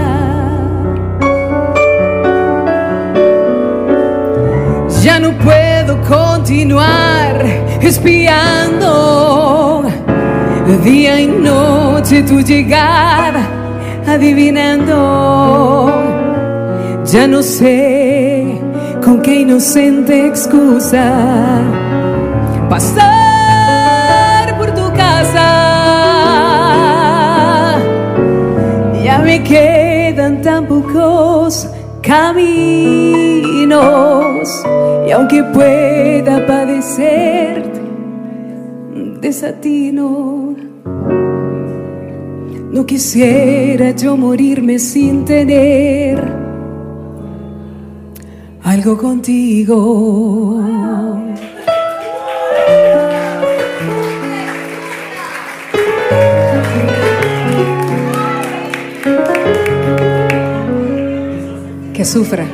Ya 5.03 5.19
no 5.21 5.33
puedo 5.39 6.01
continuar 6.03 7.45
espiando 7.81 9.62
día 10.83 11.21
y 11.21 11.27
noche 11.27 12.23
tu 12.23 12.41
llegada 12.41 13.43
adivinando. 14.07 15.91
Ya 17.05 17.27
no 17.27 17.43
sé 17.43 18.61
con 19.05 19.21
qué 19.23 19.41
inocente 19.41 20.27
excusa 20.27 21.61
pasar 22.69 24.57
por 24.59 24.73
tu 24.75 24.93
casa. 24.93 25.49
Ya 29.05 29.19
me 29.19 29.43
quedan 29.43 30.43
tan 30.43 30.67
pocos 30.67 31.69
caminos 32.03 33.73
y 35.07 35.11
aunque 35.11 35.45
pueda 35.45 36.47
padecerte 36.47 37.81
desatino 39.21 40.52
no 42.73 42.87
quisiera 42.87 43.91
yo 43.91 44.17
morirme 44.17 44.79
sin 44.79 45.25
tener 45.27 46.19
algo 48.63 48.97
contigo. 48.97 50.59
Que 61.93 62.05
sufra. 62.07 62.47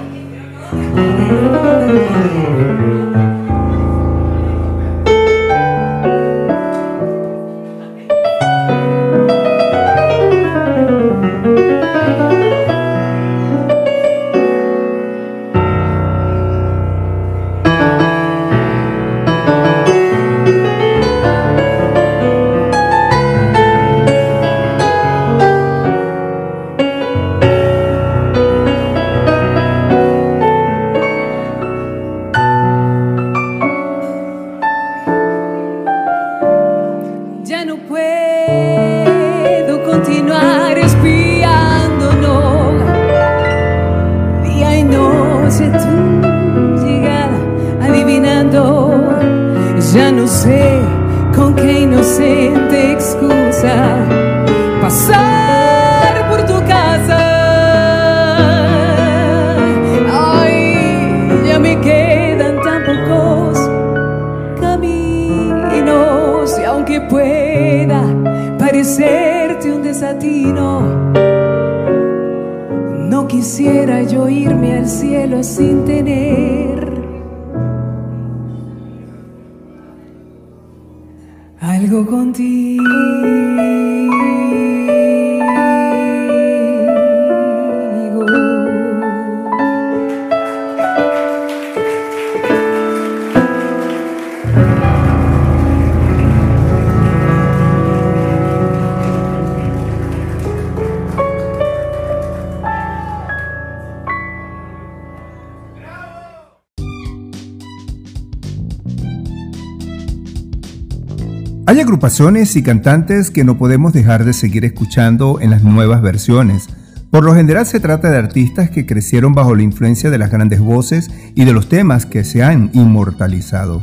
Agrupaciones 111.88 112.54
y 112.54 112.62
cantantes 112.62 113.30
que 113.30 113.44
no 113.44 113.56
podemos 113.56 113.94
dejar 113.94 114.26
de 114.26 114.34
seguir 114.34 114.66
escuchando 114.66 115.40
en 115.40 115.48
las 115.48 115.62
nuevas 115.62 116.02
versiones. 116.02 116.68
Por 117.10 117.24
lo 117.24 117.34
general 117.34 117.64
se 117.64 117.80
trata 117.80 118.10
de 118.10 118.18
artistas 118.18 118.68
que 118.68 118.84
crecieron 118.84 119.32
bajo 119.32 119.54
la 119.54 119.62
influencia 119.62 120.10
de 120.10 120.18
las 120.18 120.30
grandes 120.30 120.60
voces 120.60 121.10
y 121.34 121.46
de 121.46 121.54
los 121.54 121.70
temas 121.70 122.04
que 122.04 122.24
se 122.24 122.42
han 122.42 122.68
inmortalizado. 122.74 123.82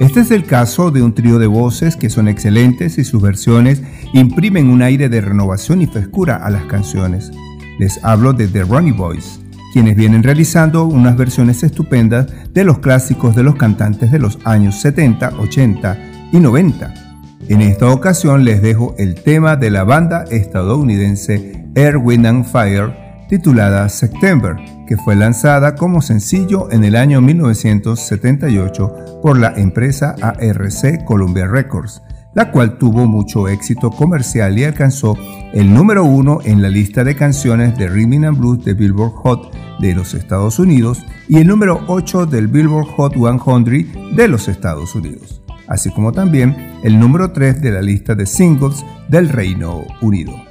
Este 0.00 0.18
es 0.18 0.32
el 0.32 0.46
caso 0.46 0.90
de 0.90 1.00
un 1.00 1.14
trío 1.14 1.38
de 1.38 1.46
voces 1.46 1.94
que 1.94 2.10
son 2.10 2.26
excelentes 2.26 2.98
y 2.98 3.04
sus 3.04 3.22
versiones 3.22 3.82
imprimen 4.12 4.68
un 4.68 4.82
aire 4.82 5.08
de 5.08 5.20
renovación 5.20 5.80
y 5.80 5.86
frescura 5.86 6.38
a 6.38 6.50
las 6.50 6.64
canciones. 6.64 7.30
Les 7.78 8.02
hablo 8.02 8.32
de 8.32 8.48
The 8.48 8.64
Ronnie 8.64 8.90
Boys, 8.90 9.38
quienes 9.72 9.94
vienen 9.94 10.24
realizando 10.24 10.86
unas 10.86 11.16
versiones 11.16 11.62
estupendas 11.62 12.26
de 12.52 12.64
los 12.64 12.80
clásicos 12.80 13.36
de 13.36 13.44
los 13.44 13.54
cantantes 13.54 14.10
de 14.10 14.18
los 14.18 14.40
años 14.42 14.80
70, 14.80 15.34
80 15.38 15.98
y 16.32 16.40
90. 16.40 17.07
En 17.48 17.62
esta 17.62 17.90
ocasión 17.90 18.44
les 18.44 18.60
dejo 18.60 18.94
el 18.98 19.14
tema 19.14 19.56
de 19.56 19.70
la 19.70 19.84
banda 19.84 20.24
estadounidense 20.30 21.64
Air, 21.74 21.96
Wind 21.96 22.26
and 22.26 22.44
Fire 22.44 23.08
titulada 23.28 23.88
September, 23.88 24.56
que 24.86 24.96
fue 24.96 25.16
lanzada 25.16 25.74
como 25.74 26.02
sencillo 26.02 26.70
en 26.70 26.84
el 26.84 26.96
año 26.96 27.20
1978 27.20 29.20
por 29.22 29.38
la 29.38 29.52
empresa 29.56 30.14
ARC 30.20 31.04
Columbia 31.04 31.46
Records, 31.46 32.02
la 32.34 32.50
cual 32.50 32.78
tuvo 32.78 33.06
mucho 33.06 33.48
éxito 33.48 33.90
comercial 33.90 34.58
y 34.58 34.64
alcanzó 34.64 35.16
el 35.52 35.72
número 35.72 36.04
uno 36.04 36.40
en 36.44 36.60
la 36.60 36.68
lista 36.68 37.02
de 37.02 37.16
canciones 37.16 37.76
de 37.78 37.88
Rhythm 37.88 38.24
and 38.24 38.38
Blues 38.38 38.64
de 38.64 38.74
Billboard 38.74 39.12
Hot 39.12 39.52
de 39.80 39.94
los 39.94 40.14
Estados 40.14 40.58
Unidos 40.58 41.04
y 41.28 41.38
el 41.38 41.46
número 41.46 41.80
8 41.86 42.26
del 42.26 42.48
Billboard 42.48 42.88
Hot 42.96 43.14
100 43.14 44.16
de 44.16 44.28
los 44.28 44.48
Estados 44.48 44.94
Unidos, 44.94 45.37
así 45.68 45.90
como 45.90 46.12
también 46.12 46.56
el 46.82 46.98
número 46.98 47.32
3 47.32 47.60
de 47.60 47.70
la 47.70 47.82
lista 47.82 48.14
de 48.14 48.26
singles 48.26 48.84
del 49.08 49.28
Reino 49.28 49.84
Unido. 50.00 50.47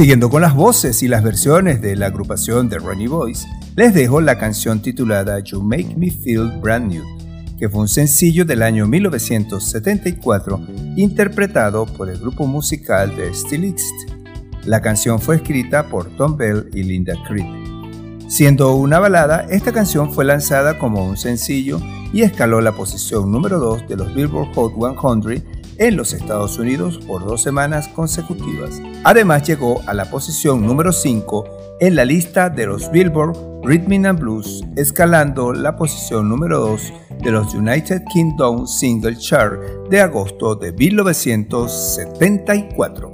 Siguiendo 0.00 0.30
con 0.30 0.40
las 0.40 0.54
voces 0.54 1.02
y 1.02 1.08
las 1.08 1.22
versiones 1.22 1.82
de 1.82 1.94
la 1.94 2.06
agrupación 2.06 2.70
de 2.70 2.78
Ronnie 2.78 3.06
Boys, 3.06 3.46
les 3.76 3.92
dejo 3.92 4.22
la 4.22 4.38
canción 4.38 4.80
titulada 4.80 5.40
You 5.40 5.60
Make 5.60 5.94
Me 5.94 6.10
Feel 6.10 6.58
Brand 6.58 6.90
New, 6.90 7.04
que 7.58 7.68
fue 7.68 7.82
un 7.82 7.88
sencillo 7.88 8.46
del 8.46 8.62
año 8.62 8.86
1974 8.86 10.58
interpretado 10.96 11.84
por 11.84 12.08
el 12.08 12.16
grupo 12.18 12.46
musical 12.46 13.14
The 13.14 13.34
Stilists. 13.34 14.06
La 14.64 14.80
canción 14.80 15.20
fue 15.20 15.36
escrita 15.36 15.86
por 15.90 16.08
Tom 16.16 16.34
Bell 16.34 16.70
y 16.72 16.82
Linda 16.82 17.12
Creed. 17.28 17.44
Siendo 18.26 18.74
una 18.76 19.00
balada, 19.00 19.48
esta 19.50 19.70
canción 19.70 20.10
fue 20.10 20.24
lanzada 20.24 20.78
como 20.78 21.04
un 21.04 21.18
sencillo 21.18 21.78
y 22.10 22.22
escaló 22.22 22.62
la 22.62 22.72
posición 22.72 23.30
número 23.30 23.58
2 23.58 23.86
de 23.86 23.96
los 23.96 24.14
Billboard 24.14 24.54
Hot 24.54 24.72
100 24.72 24.96
en 25.80 25.96
los 25.96 26.12
Estados 26.12 26.56
Unidos 26.58 27.00
por 27.06 27.24
dos 27.24 27.42
semanas 27.42 27.88
consecutivas. 27.88 28.80
Además 29.02 29.48
llegó 29.48 29.80
a 29.86 29.94
la 29.94 30.04
posición 30.04 30.64
número 30.64 30.92
5 30.92 31.78
en 31.80 31.96
la 31.96 32.04
lista 32.04 32.48
de 32.50 32.66
los 32.66 32.92
Billboard 32.92 33.34
Rhythm 33.64 34.04
and 34.04 34.20
Blues, 34.20 34.62
escalando 34.76 35.54
la 35.54 35.76
posición 35.76 36.28
número 36.28 36.60
2 36.60 36.92
de 37.22 37.30
los 37.30 37.54
United 37.54 38.02
Kingdom 38.12 38.66
Single 38.66 39.16
Chart 39.16 39.58
de 39.88 40.02
agosto 40.02 40.54
de 40.54 40.72
1974. 40.72 43.09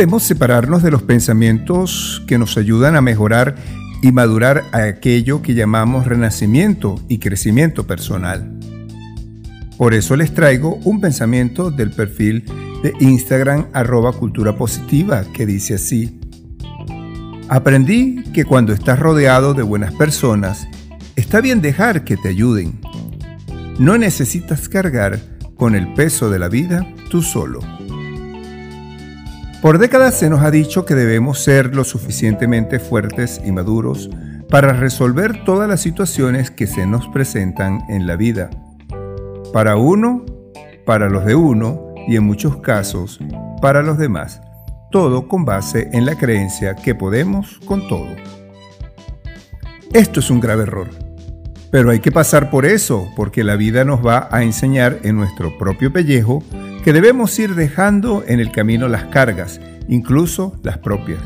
Podemos 0.00 0.22
separarnos 0.22 0.82
de 0.82 0.90
los 0.90 1.02
pensamientos 1.02 2.22
que 2.26 2.38
nos 2.38 2.56
ayudan 2.56 2.96
a 2.96 3.02
mejorar 3.02 3.56
y 4.00 4.12
madurar 4.12 4.64
a 4.72 4.84
aquello 4.84 5.42
que 5.42 5.52
llamamos 5.52 6.06
renacimiento 6.06 6.98
y 7.06 7.18
crecimiento 7.18 7.86
personal. 7.86 8.58
Por 9.76 9.92
eso 9.92 10.16
les 10.16 10.32
traigo 10.32 10.76
un 10.84 11.02
pensamiento 11.02 11.70
del 11.70 11.90
perfil 11.90 12.46
de 12.82 12.94
Instagram 13.00 13.66
arroba 13.74 14.14
cultura 14.14 14.56
positiva 14.56 15.22
que 15.34 15.44
dice 15.44 15.74
así. 15.74 16.18
Aprendí 17.50 18.24
que 18.32 18.46
cuando 18.46 18.72
estás 18.72 18.98
rodeado 18.98 19.52
de 19.52 19.64
buenas 19.64 19.92
personas, 19.92 20.66
está 21.14 21.42
bien 21.42 21.60
dejar 21.60 22.04
que 22.04 22.16
te 22.16 22.30
ayuden. 22.30 22.80
No 23.78 23.98
necesitas 23.98 24.66
cargar 24.70 25.20
con 25.56 25.74
el 25.74 25.92
peso 25.92 26.30
de 26.30 26.38
la 26.38 26.48
vida 26.48 26.86
tú 27.10 27.20
solo. 27.20 27.60
Por 29.62 29.76
décadas 29.76 30.18
se 30.18 30.30
nos 30.30 30.40
ha 30.40 30.50
dicho 30.50 30.86
que 30.86 30.94
debemos 30.94 31.38
ser 31.38 31.74
lo 31.74 31.84
suficientemente 31.84 32.78
fuertes 32.78 33.42
y 33.44 33.52
maduros 33.52 34.08
para 34.48 34.72
resolver 34.72 35.44
todas 35.44 35.68
las 35.68 35.82
situaciones 35.82 36.50
que 36.50 36.66
se 36.66 36.86
nos 36.86 37.06
presentan 37.08 37.82
en 37.90 38.06
la 38.06 38.16
vida. 38.16 38.48
Para 39.52 39.76
uno, 39.76 40.24
para 40.86 41.10
los 41.10 41.26
de 41.26 41.34
uno 41.34 41.92
y 42.08 42.16
en 42.16 42.24
muchos 42.24 42.56
casos 42.62 43.20
para 43.60 43.82
los 43.82 43.98
demás. 43.98 44.40
Todo 44.90 45.28
con 45.28 45.44
base 45.44 45.90
en 45.92 46.06
la 46.06 46.16
creencia 46.16 46.74
que 46.74 46.94
podemos 46.94 47.60
con 47.66 47.86
todo. 47.86 48.08
Esto 49.92 50.20
es 50.20 50.30
un 50.30 50.40
grave 50.40 50.62
error. 50.62 50.88
Pero 51.70 51.90
hay 51.90 52.00
que 52.00 52.10
pasar 52.10 52.50
por 52.50 52.64
eso, 52.64 53.08
porque 53.14 53.44
la 53.44 53.56
vida 53.56 53.84
nos 53.84 54.04
va 54.04 54.28
a 54.32 54.42
enseñar 54.42 55.00
en 55.02 55.16
nuestro 55.16 55.56
propio 55.58 55.92
pellejo 55.92 56.42
que 56.84 56.92
debemos 56.92 57.38
ir 57.38 57.54
dejando 57.54 58.24
en 58.26 58.40
el 58.40 58.52
camino 58.52 58.88
las 58.88 59.04
cargas, 59.04 59.60
incluso 59.88 60.54
las 60.62 60.78
propias, 60.78 61.20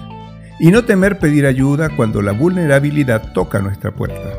y 0.59 0.71
no 0.71 0.85
temer 0.85 1.19
pedir 1.19 1.47
ayuda 1.47 1.91
cuando 1.97 2.23
la 2.23 2.33
vulnerabilidad 2.33 3.33
toca 3.33 3.61
nuestra 3.61 3.93
puerta. 3.93 4.33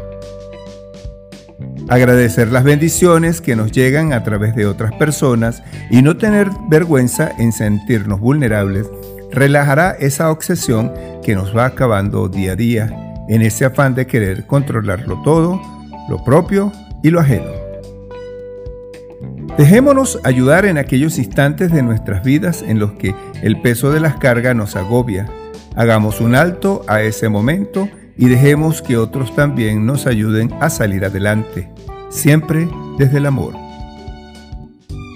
Agradecer 1.87 2.51
las 2.51 2.63
bendiciones 2.63 3.41
que 3.41 3.55
nos 3.55 3.71
llegan 3.71 4.11
a 4.11 4.23
través 4.23 4.55
de 4.55 4.65
otras 4.65 4.91
personas 4.93 5.61
y 5.91 6.01
no 6.01 6.17
tener 6.17 6.49
vergüenza 6.69 7.31
en 7.37 7.51
sentirnos 7.51 8.19
vulnerables 8.19 8.87
relajará 9.31 9.91
esa 9.91 10.31
obsesión 10.31 10.91
que 11.23 11.35
nos 11.35 11.55
va 11.55 11.65
acabando 11.65 12.27
día 12.27 12.53
a 12.53 12.55
día 12.55 12.89
en 13.27 13.41
ese 13.41 13.65
afán 13.65 13.93
de 13.95 14.07
querer 14.07 14.47
controlarlo 14.47 15.21
todo, 15.23 15.61
lo 16.09 16.23
propio 16.23 16.71
y 17.03 17.09
lo 17.09 17.19
ajeno. 17.19 17.64
Dejémonos 19.57 20.19
ayudar 20.25 20.65
en 20.65 20.77
aquellos 20.77 21.17
instantes 21.17 21.71
de 21.71 21.81
nuestras 21.81 22.25
vidas 22.25 22.61
en 22.61 22.77
los 22.77 22.91
que 22.93 23.15
el 23.41 23.61
peso 23.61 23.89
de 23.89 24.01
las 24.01 24.17
cargas 24.17 24.53
nos 24.53 24.75
agobia. 24.75 25.27
Hagamos 25.77 26.19
un 26.19 26.35
alto 26.35 26.83
a 26.89 27.01
ese 27.01 27.29
momento 27.29 27.87
y 28.17 28.27
dejemos 28.27 28.81
que 28.81 28.97
otros 28.97 29.33
también 29.33 29.85
nos 29.85 30.07
ayuden 30.07 30.53
a 30.59 30.69
salir 30.69 31.05
adelante, 31.05 31.69
siempre 32.09 32.67
desde 32.97 33.19
el 33.19 33.27
amor. 33.27 33.53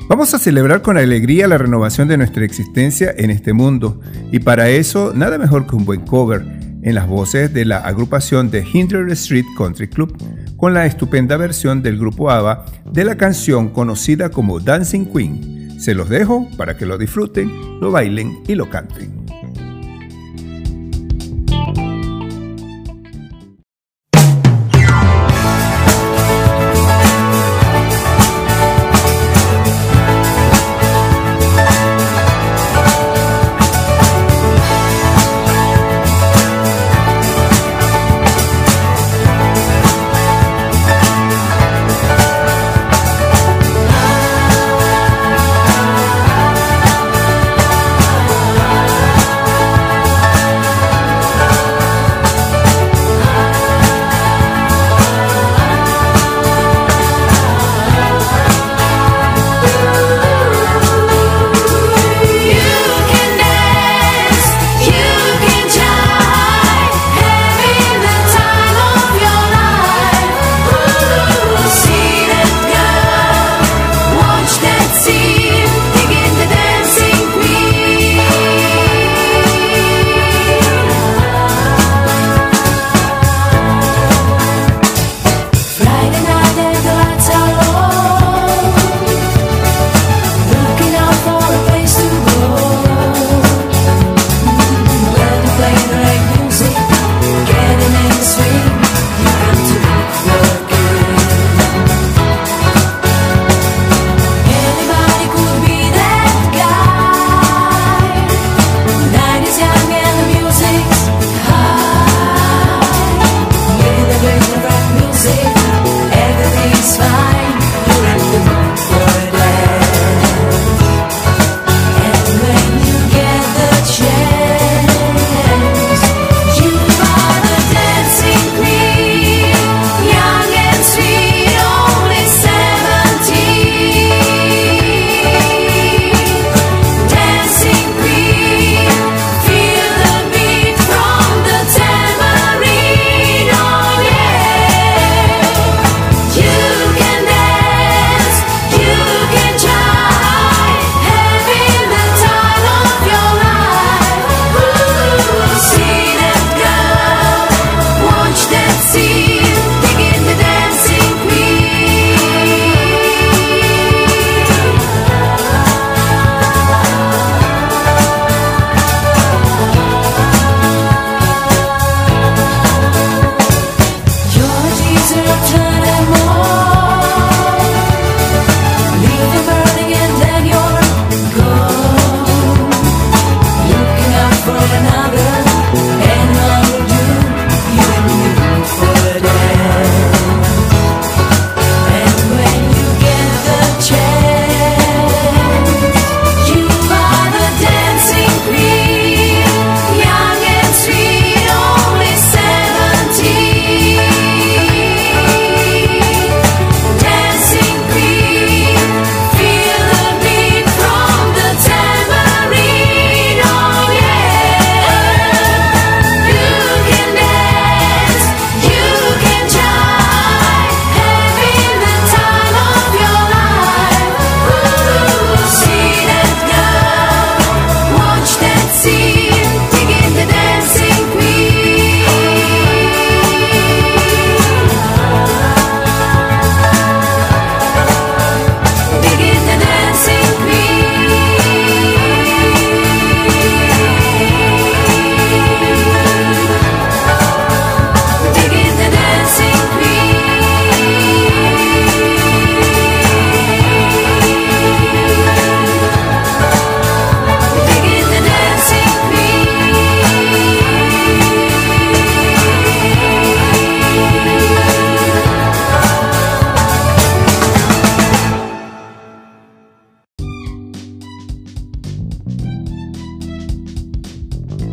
Vamos 0.07 0.33
a 0.33 0.39
celebrar 0.39 0.81
con 0.81 0.97
alegría 0.97 1.47
la 1.49 1.57
renovación 1.57 2.07
de 2.07 2.17
nuestra 2.17 2.45
existencia 2.45 3.13
en 3.17 3.31
este 3.31 3.51
mundo 3.51 3.99
y 4.31 4.39
para 4.39 4.69
eso 4.69 5.11
nada 5.13 5.37
mejor 5.37 5.67
que 5.67 5.75
un 5.75 5.83
buen 5.83 6.01
cover 6.01 6.45
en 6.81 6.95
las 6.95 7.07
voces 7.07 7.53
de 7.53 7.65
la 7.65 7.79
agrupación 7.79 8.49
de 8.49 8.65
Hindler 8.65 9.09
Street 9.11 9.45
Country 9.57 9.89
Club 9.89 10.17
con 10.59 10.73
la 10.73 10.85
estupenda 10.85 11.37
versión 11.37 11.81
del 11.81 11.97
grupo 11.97 12.29
ABBA 12.29 12.65
de 12.91 13.05
la 13.05 13.15
canción 13.15 13.69
conocida 13.69 14.29
como 14.29 14.59
Dancing 14.59 15.05
Queen. 15.05 15.79
Se 15.79 15.95
los 15.95 16.09
dejo 16.09 16.49
para 16.57 16.75
que 16.75 16.85
lo 16.85 16.97
disfruten, 16.97 17.79
lo 17.79 17.91
bailen 17.91 18.43
y 18.45 18.55
lo 18.55 18.69
canten. 18.69 19.18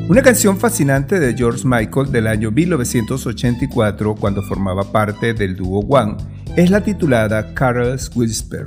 Una 0.09 0.23
canción 0.23 0.57
fascinante 0.57 1.19
de 1.19 1.35
George 1.35 1.63
Michael 1.65 2.13
del 2.13 2.29
año 2.29 2.53
1984 2.53 4.15
cuando 4.15 4.41
formaba 4.41 4.93
parte 4.93 5.35
del 5.35 5.57
dúo 5.57 5.81
One 5.81 6.17
es 6.55 6.71
la 6.71 6.81
titulada 6.81 7.53
Carol's 7.55 8.13
Whisper. 8.15 8.67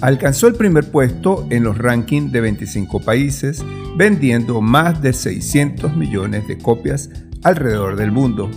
Alcanzó 0.00 0.48
el 0.48 0.54
primer 0.54 0.90
puesto 0.90 1.46
en 1.50 1.62
los 1.62 1.76
rankings 1.76 2.32
de 2.32 2.40
25 2.40 3.00
países, 3.00 3.62
vendiendo 3.98 4.62
más 4.62 5.02
de 5.02 5.12
600 5.12 5.94
millones 5.94 6.48
de 6.48 6.56
copias 6.56 7.10
alrededor 7.42 7.96
del 7.96 8.10
mundo. 8.10 8.50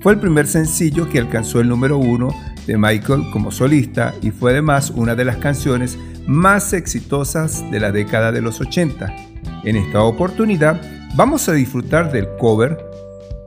Fue 0.00 0.14
el 0.14 0.18
primer 0.18 0.48
sencillo 0.48 1.08
que 1.08 1.20
alcanzó 1.20 1.60
el 1.60 1.68
número 1.68 1.96
uno 1.96 2.34
de 2.66 2.76
Michael 2.76 3.30
como 3.32 3.52
solista 3.52 4.14
y 4.20 4.32
fue 4.32 4.50
además 4.50 4.90
una 4.90 5.14
de 5.14 5.26
las 5.26 5.36
canciones 5.36 5.96
más 6.26 6.72
exitosas 6.72 7.70
de 7.70 7.78
la 7.78 7.92
década 7.92 8.32
de 8.32 8.40
los 8.40 8.60
80. 8.60 9.14
En 9.62 9.76
esta 9.76 10.02
oportunidad 10.02 10.99
vamos 11.14 11.48
a 11.48 11.52
disfrutar 11.52 12.12
del 12.12 12.28
cover 12.36 12.78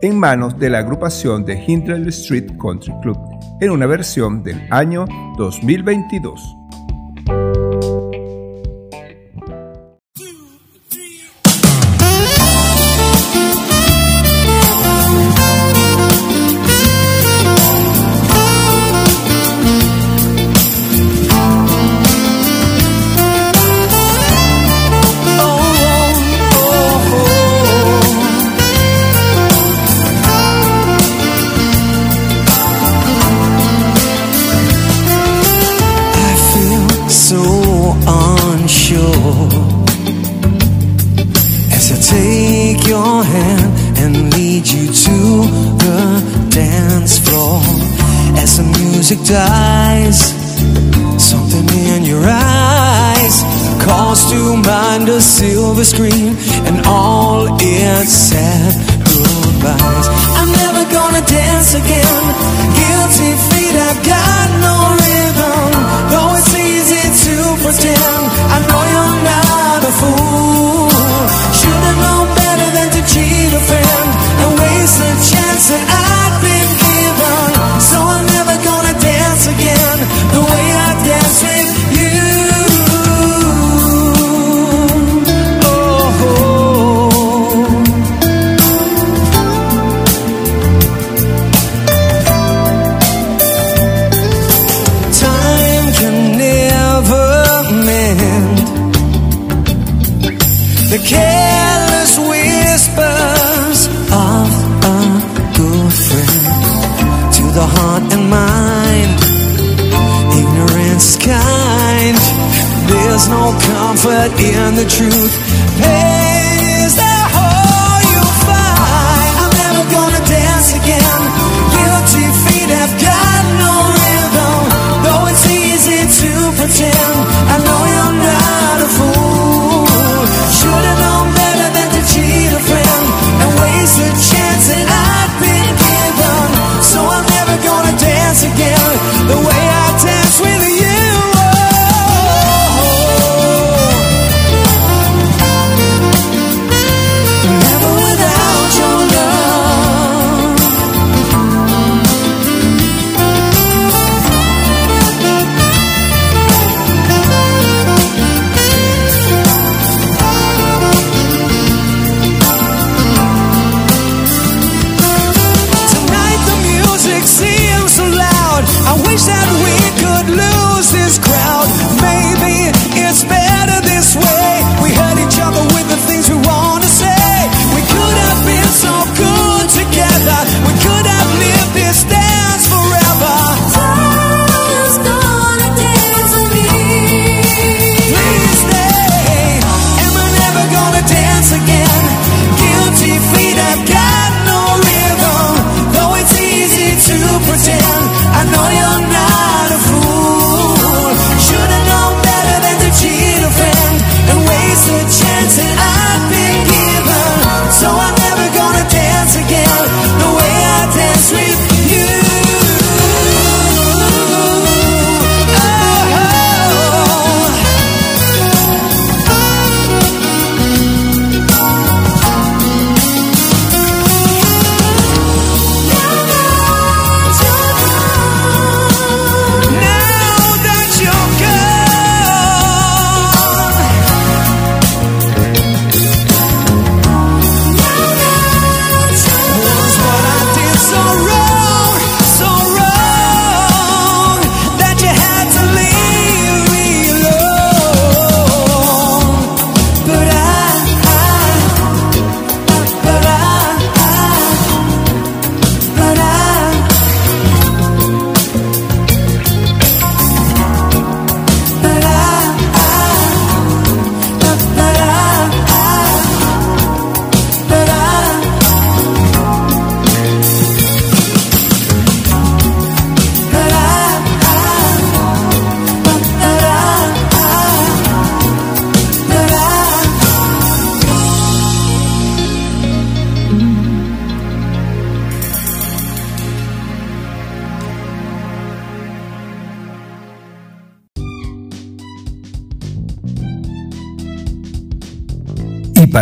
en 0.02 0.20
manos 0.20 0.58
de 0.60 0.70
la 0.70 0.80
agrupación 0.80 1.46
de 1.46 1.64
Hindley 1.66 2.10
Street 2.10 2.52
Country 2.62 2.94
Club 3.02 3.18
en 3.62 3.72
una 3.72 3.86
versión 3.86 4.44
del 4.44 4.62
año 4.70 5.06
2022. 5.38 6.63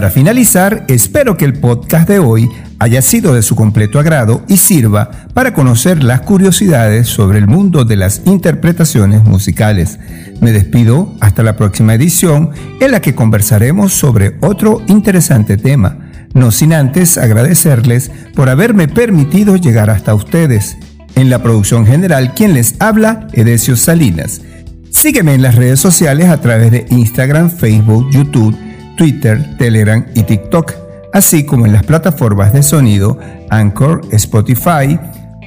Para 0.02 0.10
finalizar, 0.10 0.84
espero 0.88 1.38
que 1.38 1.46
el 1.46 1.54
podcast 1.54 2.10
de 2.10 2.18
hoy 2.18 2.50
haya 2.80 3.04
sido 3.04 3.36
de 3.36 3.44
su 3.44 3.56
completo 3.56 4.00
agrado 4.00 4.44
y 4.48 4.58
sirva 4.58 5.12
para 5.36 5.54
conocer 5.54 6.04
las 6.04 6.22
curiosidades 6.22 7.08
sobre 7.08 7.38
el 7.38 7.46
mundo 7.46 7.86
de 7.86 7.98
las 7.98 8.24
interpretaciones 8.26 9.24
musicales. 9.24 10.00
Me 10.40 10.54
despido 10.54 11.14
hasta 11.20 11.44
la 11.44 11.56
próxima 11.56 11.94
edición 11.94 12.50
en 12.80 12.90
la 12.90 13.00
que 13.00 13.14
conversaremos 13.14 13.94
sobre 13.94 14.38
otro 14.42 14.82
interesante 14.88 15.56
tema, 15.56 16.10
no 16.34 16.50
sin 16.50 16.74
antes 16.74 17.20
agradecerles 17.20 18.10
por 18.34 18.50
haberme 18.50 18.88
permitido 18.88 19.56
llegar 19.56 19.92
hasta 19.92 20.16
ustedes. 20.16 20.78
En 21.14 21.30
la 21.30 21.44
producción 21.44 21.86
general, 21.86 22.34
quien 22.34 22.56
les 22.56 22.74
habla, 22.80 23.28
Edesio 23.34 23.78
Salinas. 23.78 24.42
Sígueme 24.90 25.36
en 25.36 25.44
las 25.44 25.54
redes 25.54 25.80
sociales 25.80 26.30
a 26.30 26.42
través 26.42 26.72
de 26.72 26.88
Instagram, 26.90 27.52
Facebook, 27.52 28.10
YouTube, 28.10 28.58
Twitter, 29.02 29.58
Telegram 29.58 30.06
y 30.14 30.22
TikTok, 30.22 30.74
así 31.12 31.44
como 31.44 31.66
en 31.66 31.74
las 31.74 31.84
plataformas 31.84 32.54
de 32.54 32.62
sonido 32.62 33.18
Anchor, 33.50 34.02
Spotify, 34.12 35.00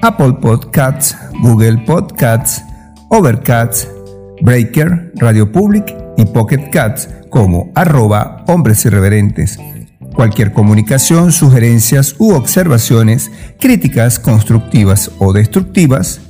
Apple 0.03 0.33
Podcasts, 0.43 1.17
Google 1.41 1.79
Podcasts, 1.87 2.65
Overcast, 3.11 3.87
Breaker, 4.43 5.13
Radio 5.15 5.53
Public 5.53 5.95
y 6.17 6.25
Pocket 6.25 6.69
Cats 6.73 7.09
como 7.31 7.71
arroba 7.77 8.45
hombres 8.49 8.85
irreverentes. 8.87 9.57
Cualquier 10.17 10.53
comunicación, 10.53 11.31
sugerencias 11.31 12.17
u 12.19 12.33
observaciones, 12.33 13.31
críticas 13.61 14.19
constructivas 14.19 15.13
o 15.21 15.33
destructivas, 15.33 16.21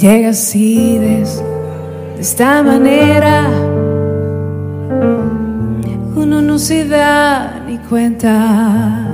Llega 0.00 0.30
así 0.30 0.98
de, 0.98 1.26
de 2.16 2.20
esta 2.20 2.62
manera, 2.62 3.50
uno 6.16 6.40
no 6.40 6.58
se 6.58 6.86
da 6.88 7.62
ni 7.66 7.76
cuenta. 7.78 9.06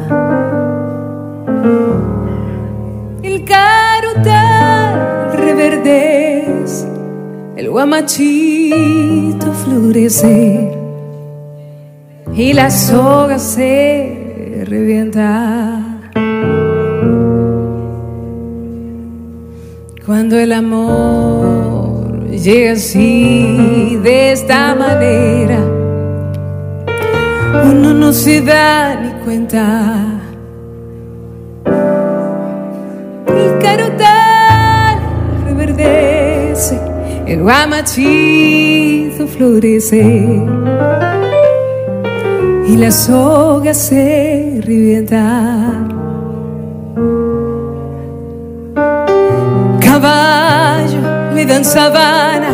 El 3.22 3.44
carutal 3.44 5.32
reverdece, 5.36 6.86
el 7.56 7.68
guamachito 7.68 9.52
florece 9.52 10.70
y 12.32 12.52
la 12.52 12.70
soga 12.70 13.40
se 13.40 14.64
revienta. 14.68 15.85
Cuando 20.06 20.38
el 20.38 20.52
amor 20.52 22.30
llega 22.30 22.74
así, 22.74 23.98
de 24.04 24.30
esta 24.30 24.72
manera, 24.76 25.58
uno 27.64 27.92
no 27.92 28.12
se 28.12 28.40
da 28.40 29.00
ni 29.00 29.10
cuenta. 29.24 30.20
El 33.26 33.58
carotal 33.60 35.00
reverdece, 35.44 36.78
el 37.26 37.42
guamachito 37.42 39.26
florece 39.26 40.40
y 42.68 42.76
la 42.76 42.92
soga 42.92 43.74
se 43.74 44.60
revienta. 44.64 45.85
Caballo 49.96 51.00
le 51.34 51.46
dan 51.46 51.64
sabana 51.64 52.52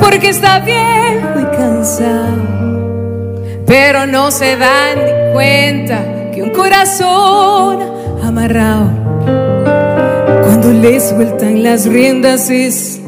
porque 0.00 0.30
está 0.30 0.58
viejo 0.58 1.38
y 1.40 1.56
cansado, 1.56 3.34
pero 3.64 4.06
no 4.06 4.30
se 4.32 4.56
dan 4.56 5.04
ni 5.04 5.32
cuenta 5.32 6.30
que 6.32 6.42
un 6.42 6.50
corazón 6.50 7.78
amarrado 8.24 8.90
cuando 10.44 10.72
le 10.72 10.98
sueltan 10.98 11.62
las 11.62 11.86
riendas 11.86 12.50
es 12.50 13.00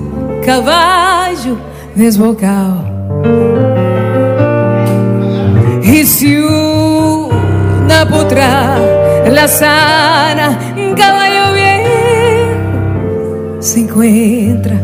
caballo 0.44 1.56
desbocado. 1.96 2.84
Y 5.82 6.04
si 6.04 6.36
una 6.38 8.06
potra 8.08 8.78
la 9.30 9.48
sana, 9.48 10.67
se 13.60 13.80
encuentra, 13.80 14.80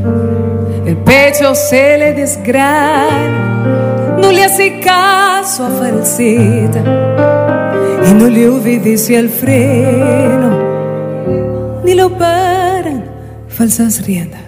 el 0.87 0.97
pecho 0.99 1.55
se 1.55 1.99
le 1.99 2.13
desgrana, 2.13 4.19
no 4.21 4.33
le 4.33 4.45
hace 4.45 4.81
caso 4.81 5.67
a 5.67 5.71
falseta 5.71 6.83
y 8.09 8.15
no 8.15 8.29
le 8.29 8.49
obedece 8.49 9.17
al 9.17 9.29
freno, 9.29 10.59
ni 11.85 11.95
lo 11.95 12.11
paran 12.19 13.05
falsas 13.49 14.05
riendas. 14.07 14.44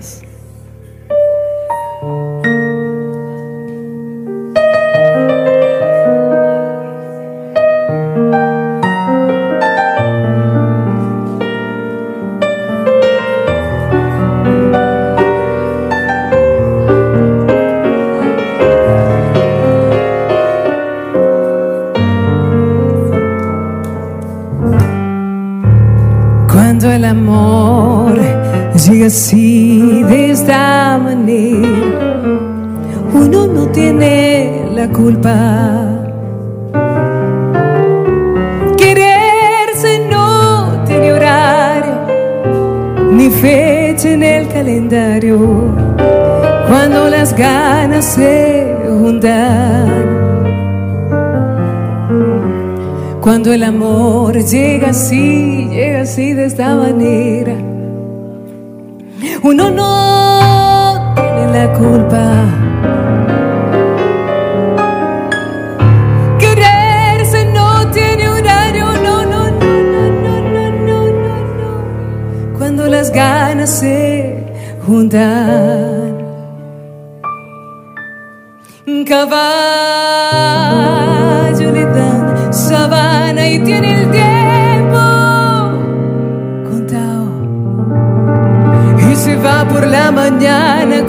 Cuando 53.46 53.64
el 53.64 53.74
amor 53.76 54.44
llega 54.44 54.88
así, 54.90 55.68
llega 55.70 56.00
así 56.00 56.32
de 56.32 56.46
esta 56.46 56.74
manera, 56.74 57.54
uno 59.44 59.70
no 59.70 61.14
tiene 61.14 61.52
la 61.52 61.72
culpa. 61.74 62.42
Quererse 66.40 67.46
no 67.52 67.88
tiene 67.92 68.16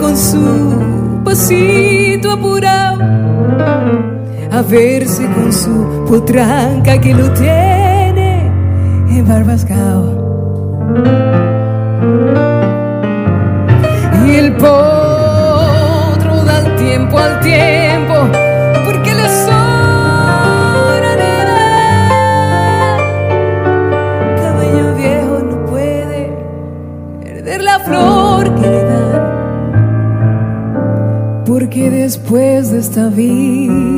con 0.07 0.15
su 0.15 1.21
pasito 1.25 2.31
apurado 2.31 3.03
a 4.51 4.61
verse 4.61 5.27
con 5.35 5.51
su 5.51 6.05
potranca 6.07 6.97
que 7.01 7.13
lo 7.13 7.29
tiene 7.34 8.49
embarbascado. 9.09 10.07
Y 14.25 14.35
el 14.35 14.53
potro 14.53 16.35
da 16.45 16.75
tiempo 16.77 17.19
al 17.19 17.39
tiempo 17.41 17.76
porque 31.68 31.89
después 31.89 32.72
de 32.72 32.80
esta 32.80 33.10
vida 33.10 33.96